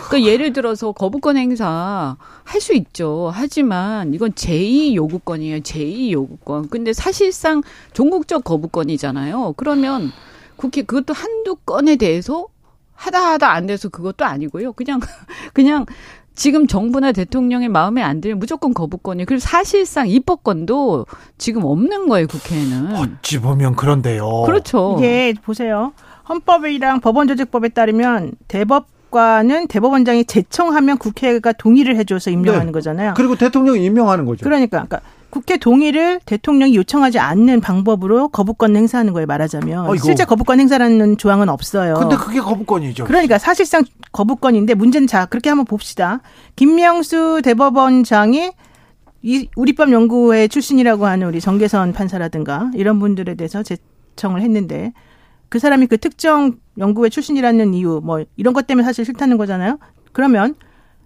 [0.10, 3.30] 그러니까 예를 들어서 거부권 행사 할 수 있죠.
[3.34, 5.60] 하지만 이건 재의 요구권이에요.
[5.60, 6.70] 재의 요구권.
[6.70, 9.54] 근데 사실상 종국적 거부권이잖아요.
[9.58, 10.12] 그러면
[10.56, 12.48] 국회 그것도 한두 건에 대해서
[12.96, 14.74] 하다 하다 안 돼서 그것도 아니고요.
[14.74, 15.00] 그냥
[15.54, 15.86] 그냥
[16.36, 21.06] 지금 정부나 대통령의 마음에 안 들면 무조건 거부권이 그리고 사실상 입법권도
[21.38, 22.96] 지금 없는 거예요 국회에는.
[22.96, 24.44] 어찌 보면 그런데요.
[24.46, 24.96] 그렇죠.
[24.98, 25.94] 이게 보세요.
[26.28, 32.72] 헌법이랑 법원조직법에 따르면 대법 관은 대법원장이 제청하면 국회가 동의를 해줘서 임명하는 네.
[32.72, 33.14] 거잖아요.
[33.16, 34.44] 그리고 대통령이 임명하는 거죠.
[34.44, 39.98] 그러니까, 그러니까 국회 동의를 대통령이 요청하지 않는 방법으로 거부권 행사하는 거에 말하자면 아이고.
[39.98, 41.96] 실제 거부권 행사라는 조항은 없어요.
[41.96, 43.06] 근데 그게 거부권이죠.
[43.06, 46.22] 그러니까 사실상 거부권인데 문제는 자 그렇게 한번 봅시다.
[46.56, 48.52] 김명수 대법원장이
[49.24, 54.94] 이 우리법 연구회 출신이라고 하는 우리 정계선 판사라든가 이런 분들에 대해서 제청을 했는데
[55.54, 59.78] 그 사람이 그 특정 연구회 출신이라는 이유 뭐 이런 것 때문에 사실 싫다는 거잖아요.
[60.12, 60.56] 그러면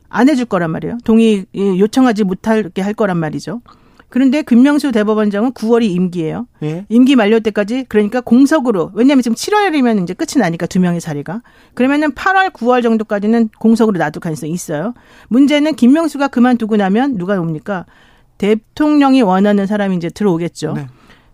[0.08, 1.00] 안 해줄 거란 말이에요.
[1.04, 3.62] 동의 예, 요청하지 못하게 할 거란 말이죠.
[4.08, 6.48] 그런데 김명수 대법원장은 9월이 임기예요.
[6.64, 6.86] 예?
[6.88, 11.42] 임기 만료 때까지 그러니까 공석으로 왜냐하면 지금 7월이면 이제 끝이 나니까 두 명의 자리가
[11.74, 14.94] 그러면은 8월 9월 정도까지는 공석으로 놔둘 가능성이 있어요.
[15.28, 17.86] 문제는 김명수가 그만두고 나면 누가 옵니까?
[18.38, 20.72] 대통령이 원하는 사람이 이제 들어오겠죠.
[20.72, 20.88] 네.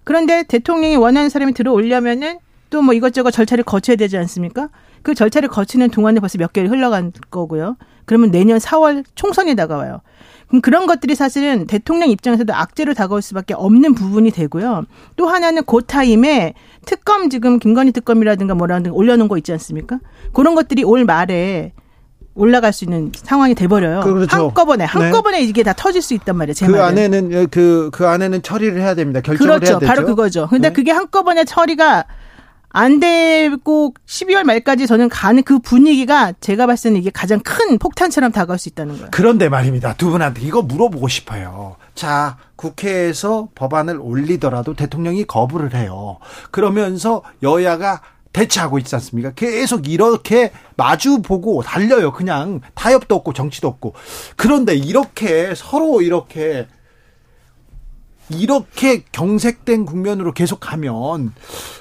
[0.04, 2.40] 그런데 대통령이 원하는 사람이 들어오려면은
[2.74, 4.70] 또 뭐 이것저것 절차를 거쳐야 되지 않습니까?
[5.04, 7.78] 그 절차를 거치는 동안에 벌써 몇 개월이 흘러간 거고요.
[8.06, 10.02] 그러면 내년 4월 총선이 다가와요.
[10.48, 14.86] 그럼 그런 것들이 사실은 대통령 입장에서도 악재로 다가올 수밖에 없는 부분이 되고요.
[15.18, 16.56] 또 하나는 그 타임에
[16.88, 20.00] 특검 지금 김건희 특검이라든가 뭐라든가 올려놓은 거 있지 않습니까?
[20.34, 21.74] 그런 것들이 올 말에
[22.34, 24.02] 올라갈 수 있는 상황이 돼버려요.
[24.02, 24.36] 그렇죠.
[24.36, 25.44] 한꺼번에 한꺼번에 네.
[25.44, 26.56] 이게 다 터질 수 있단 말이에요.
[26.60, 26.84] 그 말은.
[26.84, 29.22] 안에는 그그 그 안에는 처리를 해야 됩니다.
[29.22, 29.74] 결정을 그렇죠.
[29.74, 29.88] 해야 되죠.
[29.88, 30.48] 바로 그거죠.
[30.50, 30.74] 근데 네.
[30.74, 32.06] 그게 한꺼번에 처리가
[32.76, 38.32] 안 되고 12월 말까지 저는 가는 그 분위기가 제가 봤을 때는 이게 가장 큰 폭탄처럼
[38.32, 39.10] 다가올 수 있다는 거예요.
[39.12, 39.94] 그런데 말입니다.
[39.94, 41.76] 두 분한테 이거 물어보고 싶어요.
[41.94, 46.18] 자, 국회에서 법안을 올리더라도 대통령이 거부를 해요.
[46.50, 48.02] 그러면서 여야가
[48.34, 49.32] 대치하고 있지 않습니까?
[49.34, 52.12] 계속 이렇게 마주 보고 달려요.
[52.12, 53.94] 그냥 타협도 없고 정치도 없고.
[54.36, 56.68] 그런데 이렇게 서로 이렇게
[58.30, 61.34] 이렇게 경색된 국면으로 계속 가면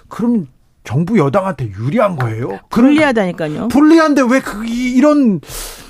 [0.08, 0.48] 그럼
[0.84, 2.58] 정부 여당한테 유리한 거예요?
[2.70, 3.68] 불리하다니까요.
[3.68, 5.40] 불리한데 왜 그 이런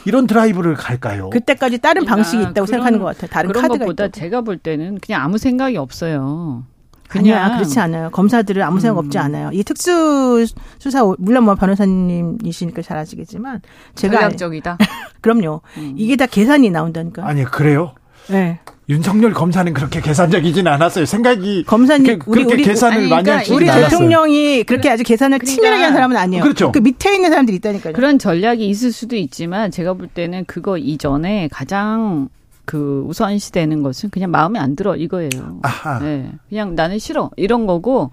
[0.04, 1.30] 이런 드라이브를 갈까요?
[1.30, 3.30] 그때까지 다른 그러니까 방식이 있다고 그런, 생각하는 것 같아요.
[3.30, 4.20] 다른 그런 카드가 것보다 있다고.
[4.20, 6.64] 제가 볼 때는 그냥 아무 생각이 없어요.
[7.08, 8.10] 그냥 아니야, 그렇지 않아요.
[8.10, 9.04] 검사들은 아무 생각 음.
[9.06, 9.50] 없지 않아요.
[9.52, 10.46] 이 특수
[10.78, 13.60] 수사 물론 뭐 변호사님이시니까 잘 아시겠지만
[13.94, 14.78] 제가 전략적이다.
[15.20, 15.60] 그럼요.
[15.76, 15.94] 음.
[15.96, 17.26] 이게 다 계산이 나온다니까.
[17.26, 17.94] 아니 그래요?
[18.28, 18.58] 네.
[18.88, 21.06] 윤석열 검사는 그렇게 계산적이지는 않았어요.
[21.06, 23.88] 생각이 검사님 그, 우리, 렇게 우리, 계산을 아니, 많이 그러니까 우리 않았어요.
[23.88, 26.42] 대통령이 그렇게 아주 계산을 그러니까, 치밀하게 한 사람은 아니에요.
[26.42, 26.72] 그렇죠.
[26.72, 27.92] 그 밑에 있는 사람들이 있다니까요.
[27.94, 32.28] 그런 전략이 있을 수도 있지만 제가 볼 때는 그거 이전에 가장
[32.64, 35.60] 그 우선시되는 것은 그냥 마음에 안 들어 이거예요.
[35.62, 35.98] 아하.
[36.00, 36.30] 네.
[36.48, 38.10] 그냥 나는 싫어 이런 거고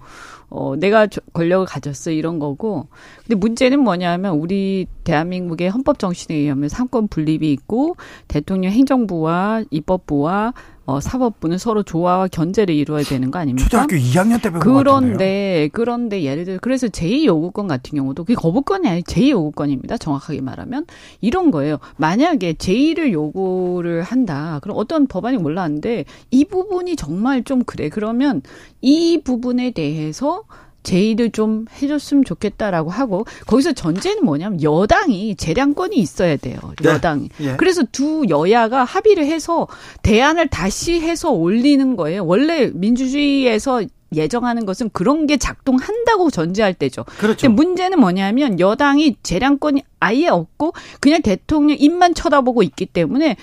[0.50, 2.88] 어, 내가 권력을 가졌어 이런 거고.
[3.22, 7.96] 근데 문제는 뭐냐면 우리 대한민국의 헌법 정신에 의하면 삼권 분립이 있고
[8.28, 10.52] 대통령 행정부와 입법부와
[10.90, 13.68] 어, 사법부는 서로 조화와 견제를 이루어야 되는 거 아닙니까?
[13.68, 18.88] 초등학교 2학년 때 배운 그런데 그런데 예를 들어 그래서 제2 요구권 같은 경우도 그게 거부권이
[18.88, 19.98] 아니라 제2 요구권입니다.
[19.98, 20.86] 정확하게 말하면
[21.20, 21.78] 이런 거예요.
[21.96, 24.58] 만약에 제2를 요구를 한다.
[24.62, 27.88] 그럼 어떤 법안이 올라왔는데 이 부분이 정말 좀 그래.
[27.88, 28.42] 그러면
[28.80, 30.42] 이 부분에 대해서
[30.82, 36.58] 제의를 좀 해줬으면 좋겠다라고 하고 거기서 전제는 뭐냐면 여당이 재량권이 있어야 돼요.
[36.82, 36.88] 네.
[36.88, 37.28] 여당이.
[37.40, 37.56] 예.
[37.56, 39.68] 그래서 두 여야가 합의를 해서
[40.02, 42.24] 대안을 다시 해서 올리는 거예요.
[42.24, 47.04] 원래 민주주의에서 예정하는 것은 그런 게 작동한다고 전제할 때죠.
[47.18, 47.46] 그렇죠.
[47.46, 53.36] 근데 문제는 뭐냐면 여당이 재량권이 아예 없고 그냥 대통령 입만 쳐다보고 있기 때문에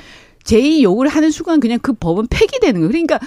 [0.44, 2.88] 제의 요구를 하는 순간 그냥 그 법은 폐기되는 거예요.
[2.90, 3.20] 그러니까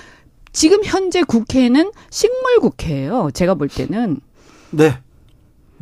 [0.53, 3.31] 지금 현재 국회는 식물 국회예요.
[3.33, 4.21] 제가 볼 때는.
[4.71, 4.99] 네.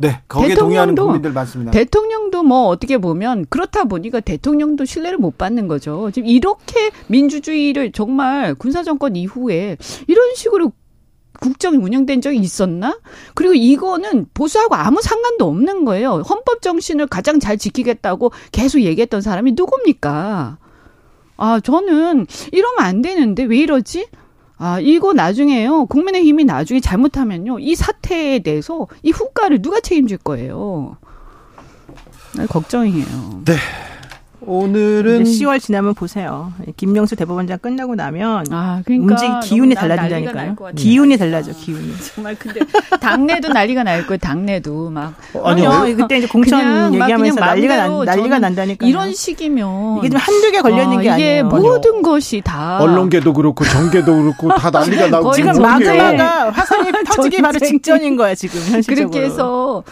[0.01, 1.71] 네, 거기에 동의하는 국민들 많습니다.
[1.71, 6.09] 대통령도 뭐 어떻게 보면 그렇다 보니까 대통령도 신뢰를 못 받는 거죠.
[6.11, 9.75] 지금 이렇게 민주주의를 정말 군사정권 이후에
[10.07, 10.71] 이런 식으로
[11.41, 12.97] 국정이 운영된 적이 있었나?
[13.33, 16.21] 그리고 이거는 보수하고 아무 상관도 없는 거예요.
[16.27, 20.57] 헌법 정신을 가장 잘 지키겠다고 계속 얘기했던 사람이 누굽니까?
[21.37, 24.07] 아, 저는 이러면 안 되는데 왜 이러지?
[24.61, 25.85] 아, 이거 나중에요.
[25.85, 27.59] 국민의힘이 나중에 잘못하면요.
[27.59, 30.97] 이 사태에 대해서 이 후과를 누가 책임질 거예요.
[32.37, 33.41] 네, 걱정이에요.
[33.45, 33.55] 네.
[34.49, 36.51] 오늘은 10월 지나면 보세요.
[36.75, 40.55] 김명수 대법원장 끝나고 나면 아, 그러니까 움직 기운이 달라진다니까요.
[40.75, 41.51] 기운이 달라져.
[41.53, 41.93] 기운이.
[42.15, 42.61] 정말 근데
[42.99, 44.17] 당내도 난리가 날 거예요.
[44.17, 45.85] 당내도 막 어, 아니요.
[45.95, 48.87] 그때 이제 공천 얘기하면서 난리가 난, 난리가 난다니까.
[48.87, 51.45] 이런 식이면 이게 좀 한두 개 걸려 있는 게 아니에요.
[51.45, 57.59] 모든 것이 다 언론계도 그렇고 정계도 그렇고 다 난리가 나고 지금 마그마가 화산이 터지기 바로
[57.59, 59.11] 직전인 거야 지금 현실적으로.
[59.11, 59.83] 그렇게 해서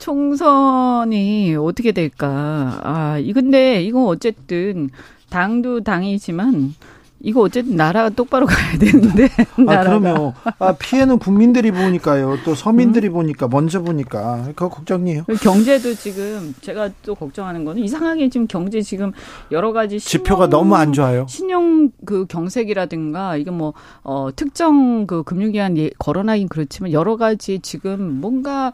[0.00, 2.80] 총선이 어떻게 될까?
[2.82, 4.90] 아, 이 근데 이거 어쨌든
[5.28, 6.74] 당도 당이지만
[7.22, 9.28] 이거 어쨌든 나라가 똑바로 가야 되는데.
[9.68, 12.38] 아, 그러면 아, 피해는 국민들이 보니까요.
[12.44, 13.12] 또 서민들이 음.
[13.12, 15.24] 보니까 먼저 보니까 그거 걱정이에요.
[15.42, 19.12] 경제도 지금 제가 또 걱정하는 거는 이상하게 지금 경제 지금
[19.52, 21.26] 여러 가지 신용, 지표가 너무 안 좋아요.
[21.28, 28.20] 신용 그 경색이라든가 이게 뭐 어, 특정 그 금융기관 예, 거론하긴 그렇지만 여러 가지 지금
[28.20, 28.72] 뭔가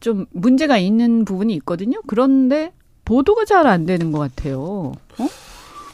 [0.00, 2.00] 좀 문제가 있는 부분이 있거든요.
[2.06, 2.72] 그런데
[3.04, 4.92] 보도가 잘 안 되는 것 같아요.
[5.18, 5.26] 어?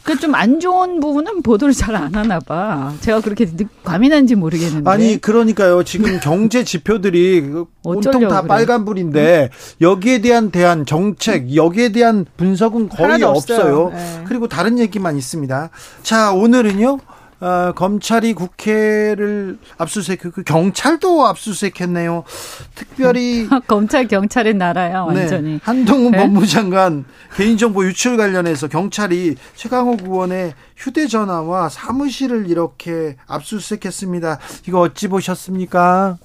[0.04, 2.92] 그 좀 안 좋은 부분은 보도를 잘 안 하나 봐.
[3.00, 3.46] 제가 그렇게
[3.84, 4.90] 과민한지 모르겠는데.
[4.90, 5.82] 아니 그러니까요.
[5.84, 8.48] 지금 경제 지표들이 그 온통 다 그래.
[8.48, 9.50] 빨간불인데
[9.80, 13.90] 여기에 대한 대한 정책, 여기에 대한 분석은 거의 없어요.
[13.94, 14.24] 네.
[14.26, 15.70] 그리고 다른 얘기만 있습니다.
[16.02, 16.98] 자 오늘은요.
[17.40, 22.24] 어, 검찰이 국회를 압수수색, 그 경찰도 압수수색했네요.
[22.74, 25.52] 특별히 검찰 경찰의 나라야 네, 완전히.
[25.52, 26.18] 네, 한동훈 네?
[26.18, 27.04] 법무장관
[27.36, 34.38] 개인정보 유출 관련해서 경찰이 최강욱 의원의 휴대전화와 사무실을 이렇게 압수수색했습니다.
[34.68, 36.18] 이거 어찌 보셨습니까?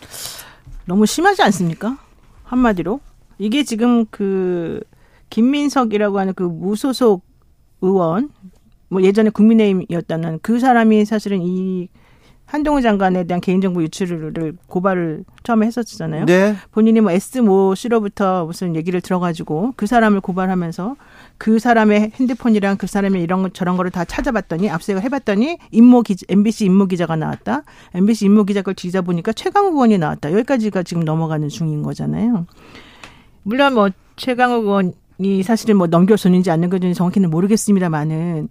[0.86, 1.98] 너무 심하지 않습니까?
[2.44, 3.00] 한마디로
[3.38, 4.82] 이게 지금 그
[5.30, 7.24] 김민석이라고 하는 그 무소속
[7.82, 8.30] 의원
[8.90, 11.88] 뭐 예전에 국민의힘이었다는 그 사람이 사실은 이
[12.50, 16.26] 한동훈 장관에 대한 개인정보 유출을 고발을 처음에 했었잖아요.
[16.26, 16.56] 네.
[16.72, 20.96] 본인이 뭐 S 모 씨로부터 무슨 얘기를 들어가지고 그 사람을 고발하면서
[21.38, 26.16] 그 사람의 핸드폰이랑 그 사람의 이런 것 저런 거를 다 찾아봤더니 압수수색을 해봤더니 임모 기
[26.28, 27.62] MBC 임모 기자가 나왔다.
[27.94, 30.32] MBC 임모 기자 걸 뒤져 보니까 최강욱 의원이 나왔다.
[30.32, 32.48] 여기까지가 지금 넘어가는 중인 거잖아요.
[33.44, 38.50] 물론 뭐 최강욱 의원 이 사실은 뭐 넘겨줬는지 안 넘겨줬는지 정확히는 모르겠습니다만은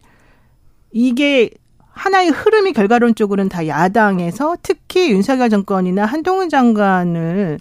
[0.92, 1.50] 이게
[1.90, 7.58] 하나의 흐름이 결과론적으로는 다 야당에서 특히 윤석열 정권이나 한동훈 장관을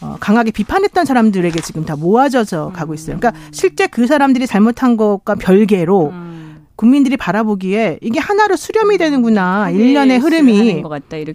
[0.00, 3.18] 어, 강하게 비판했던 사람들에게 지금 다 모아져서 가고 있어요.
[3.18, 6.66] 그러니까 실제 그 사람들이 잘못한 것과 별개로 음.
[6.76, 9.70] 국민들이 바라보기에 이게 하나로 수렴이 되는구나.
[9.70, 10.82] 일련의 흐름이.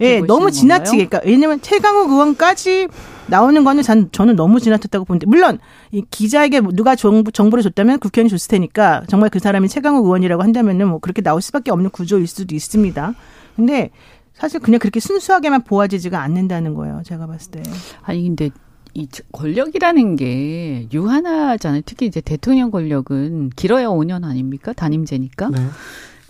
[0.04, 1.06] 예, 너무 지나치게.
[1.06, 2.88] 그러니까 왜냐면 최강욱 의원까지
[3.30, 5.58] 나오는 거는 전, 저는 너무 지나쳤다고 보는데 물론
[5.92, 10.88] 이 기자에게 누가 정보, 정보를 줬다면 국회의원이 줬을 테니까 정말 그 사람이 최강욱 의원이라고 한다면은
[10.88, 13.14] 뭐 그렇게 나올 수밖에 없는 구조일 수도 있습니다.
[13.56, 13.90] 근데
[14.34, 17.02] 사실 그냥 그렇게 순수하게만 보아지지가 않는다는 거예요.
[17.04, 17.62] 제가 봤을 때.
[18.02, 18.50] 아니 근데
[18.94, 21.82] 이 권력이라는 게 유한하잖아요.
[21.86, 24.72] 특히 이제 대통령 권력은 길어야 5년 아닙니까?
[24.72, 25.50] 단임제니까.
[25.50, 25.58] 네.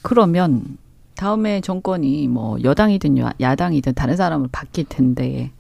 [0.03, 0.77] 그러면
[1.17, 5.51] 다음에 정권이 뭐 여당이든 야당이든 다른 사람을 바뀔 텐데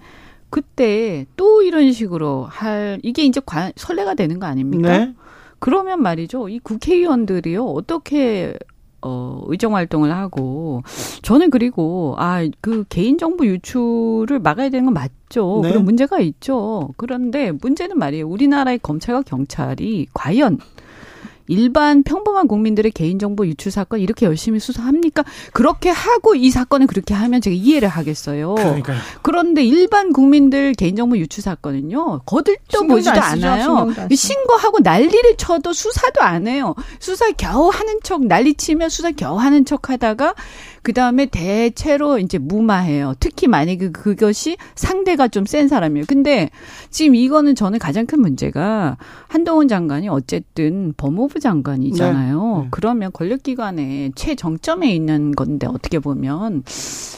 [0.51, 4.98] 그때 또 이런 식으로 할 이게 이제 관, 설레가 되는 거 아닙니까?
[4.98, 5.14] 네.
[5.59, 6.48] 그러면 말이죠.
[6.48, 8.55] 이 국회의원들이요 어떻게
[9.03, 10.82] 어, 의정 활동을 하고
[11.22, 15.61] 저는 그리고 아 그 개인 정보 유출을 막아야 되는 건 맞죠.
[15.62, 15.70] 네.
[15.70, 16.90] 그런 문제가 있죠.
[16.96, 18.28] 그런데 문제는 말이에요.
[18.28, 20.59] 우리나라의 검찰과 경찰이 과연
[21.47, 25.24] 일반 평범한 국민들의 개인정보 유출 사건 이렇게 열심히 수사합니까?
[25.53, 28.55] 그렇게 하고 이 사건을 그렇게 하면 제가 이해를 하겠어요.
[28.55, 28.99] 그러니까요.
[29.22, 32.20] 그런데 일반 국민들 개인정보 유출 사건은요.
[32.26, 33.88] 거들떠 보지도 않아요.
[34.14, 36.74] 신고하고 난리를 쳐도 수사도 안 해요.
[36.99, 40.34] 수사 겨우 하는 척 난리 치면 수사 겨우 하는 척 하다가
[40.83, 43.14] 그 다음에 대체로 이제 무마해요.
[43.20, 46.05] 특히 만약에 그것이 상대가 좀 센 사람이에요.
[46.09, 46.51] 근데
[46.91, 48.97] 지금 이거는 저는 가장 큰 문제가
[49.28, 52.57] 한동훈 장관이 어쨌든 법무부 장관이잖아요.
[52.57, 52.62] 네.
[52.62, 52.68] 네.
[52.70, 56.62] 그러면 권력기관의 최정점에 있는 건데 어떻게 보면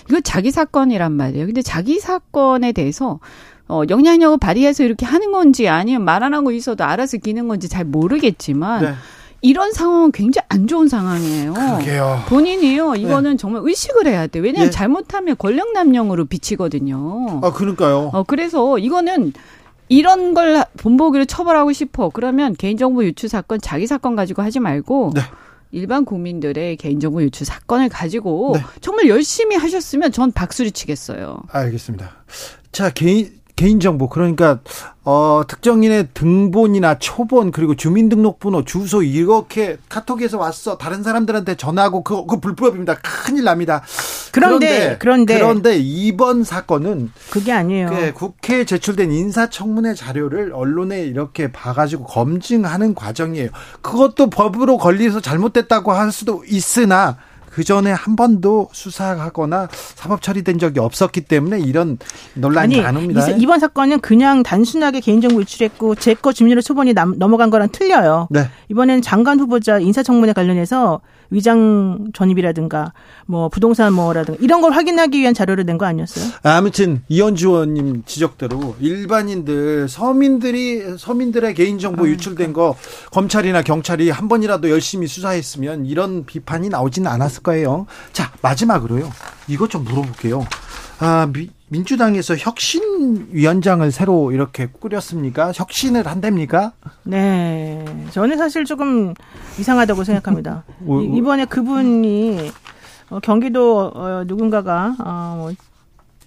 [0.09, 1.47] 이거 자기 사건이란 말이에요.
[1.47, 3.21] 근데 자기 사건에 대해서
[3.69, 7.85] 어, 영향력을 발휘해서 이렇게 하는 건지 아니면 말 안 하고 있어도 알아서 기는 건지 잘
[7.85, 8.95] 모르겠지만 네.
[9.43, 11.53] 이런 상황은 굉장히 안 좋은 상황이에요.
[11.53, 12.23] 그러게요.
[12.29, 12.95] 본인이요.
[12.95, 13.37] 이거는 네.
[13.37, 14.39] 정말 의식을 해야 돼.
[14.39, 14.71] 왜냐하면 예.
[14.71, 17.41] 잘못하면 권력 남용으로 비치거든요.
[17.43, 18.11] 아, 그러니까요.
[18.13, 19.33] 어, 그래서 이거는
[19.89, 22.09] 이런 걸 본보기로 처벌하고 싶어.
[22.09, 25.21] 그러면 개인정보 유출 사건 자기 사건 가지고 하지 말고 네.
[25.73, 28.63] 일반 국민들의 개인정보 유출 사건을 가지고 네.
[28.81, 31.43] 정말 열심히 하셨으면 전 박수를 치겠어요.
[31.51, 32.11] 알겠습니다.
[32.71, 34.09] 자, 개인 개인정보.
[34.09, 34.59] 그러니까
[35.05, 40.77] 어 특정인의 등본이나 초본 그리고 주민등록번호 주소 이렇게 카톡에서 왔어.
[40.79, 42.97] 다른 사람들한테 전화하고 그거, 그거 불법입니다.
[42.97, 43.83] 큰일 납니다.
[44.33, 45.77] 그런데 그런데 그런데.
[45.79, 47.89] 이번 사건은 그게 아니에요.
[47.89, 53.51] 그 국회에 제출된 인사청문회 자료를 언론에 이렇게 봐가지고 검증하는 과정이에요.
[53.81, 57.19] 그것도 법으로 걸려서 잘못됐다고 할 수도 있으나
[57.53, 61.99] 그 전에 한 번도 수사하거나 사법 처리된 적이 없었기 때문에 이런
[62.35, 63.29] 논란이 아니, 많습니다.
[63.39, 66.63] 이번 사건은 그냥 단순하게 개인정보 유출했고 제거 주민으로
[66.95, 68.29] 남, 넘어간 거랑 틀려요.
[68.31, 68.49] 네.
[68.71, 71.03] 이번엔 장관 후보자 인사청문회 관련해서
[71.33, 72.93] 위장 전입이라든가
[73.27, 76.31] 뭐 부동산 뭐라든가 이런 걸 확인하기 위한 자료를 낸 거 아니었어요?
[76.43, 82.77] 아무튼 이현주 의원님 지적대로 일반인들 서민들이 서민들의 개인정보 아, 유출된 거
[83.11, 87.87] 검찰이나 경찰이 한 번이라도 열심히 수사했으면 이런 비판이 나오지는 않았을 거예요.
[88.13, 89.11] 자 마지막으로요.
[89.49, 90.47] 이것 좀 물어볼게요.
[90.99, 95.53] 아, 미, 민주당에서 혁신위원장을 새로 이렇게 꾸렸습니까?
[95.55, 96.73] 혁신을 한답니까?
[97.05, 97.83] 네.
[98.11, 99.15] 저는 사실 조금
[99.59, 100.65] 이상하다고 생각합니다.
[101.17, 102.53] 이번에 그분이
[103.09, 105.53] 어, 경기도 어, 누군가가 어, 뭐,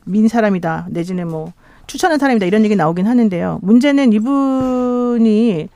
[0.06, 1.54] 민 사람이다 내지는 뭐
[1.86, 3.60] 추천한 사람이다 이런 얘기 나오긴 하는데요.
[3.62, 5.70] 문제는 이분이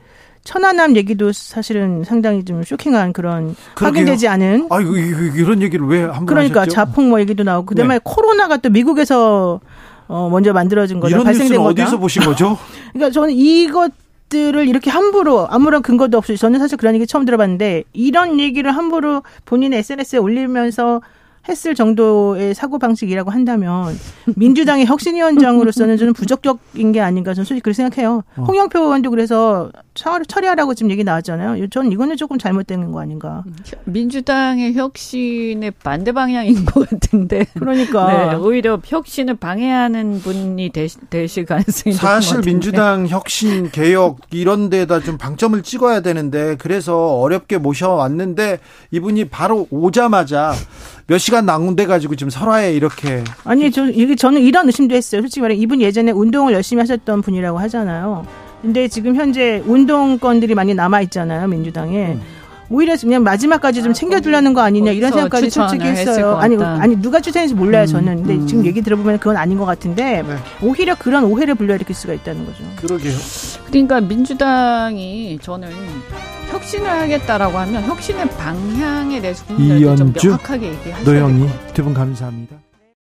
[0.44, 4.00] 천안함 얘기도 사실은 상당히 좀 쇼킹한 그런 그러게요.
[4.02, 6.74] 확인되지 않은 아 이런 얘기를 왜 한번 그러니까 하셨죠?
[6.74, 8.00] 자폭 뭐 얘기도 나오고 그다음에 네.
[8.02, 9.60] 코로나가 또 미국에서
[10.08, 11.82] 어 먼저 만들어진 거다 이런 발생된 뉴스는 거다.
[11.82, 12.58] 어디서 보신 거죠?
[12.92, 13.92] 그러니까 저는 이것
[14.28, 19.22] 들을 이렇게 함부로 아무런 근거도 없이 저는 사실 그런 얘기 처음 들어봤는데 이런 얘기를 함부로
[19.44, 21.02] 본인의 SNS에 올리면서
[21.48, 23.98] 했을 정도의 사고 방식이라고 한다면
[24.36, 28.22] 민주당의 혁신위원장으로서는 저는 부적격인 게 아닌가 저는 솔직히 그렇게 생각해요.
[28.36, 28.42] 어.
[28.44, 31.68] 홍영표 의원도 그래서 처- 처리하라고 지금 얘기 나왔잖아요.
[31.70, 33.42] 저는 이거는 조금 잘못된 거 아닌가.
[33.84, 37.46] 민주당의 혁신의 반대 방향인 것 같은데.
[37.58, 42.50] 그러니까 네, 오히려 혁신을 방해하는 분이 되시, 되실 가능성이 사실 같은데.
[42.50, 48.58] 민주당 혁신 개혁 이런 데다 좀 방점을 찍어야 되는데 그래서 어렵게 모셔왔는데
[48.90, 50.52] 이분이 바로 오자마자
[51.10, 55.22] 몇 시간 나온돼 가지고 지금 설화에 이렇게 아니 저 이게 저는 이런 의심도 했어요.
[55.22, 58.24] 솔직히 말해 이분 예전에 운동을 열심히 하셨던 분이라고 하잖아요.
[58.62, 62.16] 근데 지금 현재 운동권들이 많이 남아 있잖아요 민주당에.
[62.70, 66.36] 오히려 그냥 마지막까지 좀 챙겨주려는 거 아니냐 이런 생각까지 솔직히 했어요.
[66.36, 66.56] 것 아니.
[66.56, 68.16] 아니 누가 추천했는지 몰라요 저는.
[68.18, 68.46] 근데 음.
[68.46, 70.36] 지금 얘기 들어보면 그건 아닌 것 같은데 네.
[70.62, 72.62] 오히려 그런 오해를 불러일으킬 수가 있다는 거죠.
[72.76, 73.12] 그러게요.
[73.66, 75.68] 그러니까 민주당이 저는
[76.50, 81.74] 혁신을 하겠다라고 하면 혁신의 방향에 대해서 국민들에게 좀 이연주, 명확하게 얘기하셔야 노영희 될것 같아요.
[81.74, 82.56] 두분 감사합니다.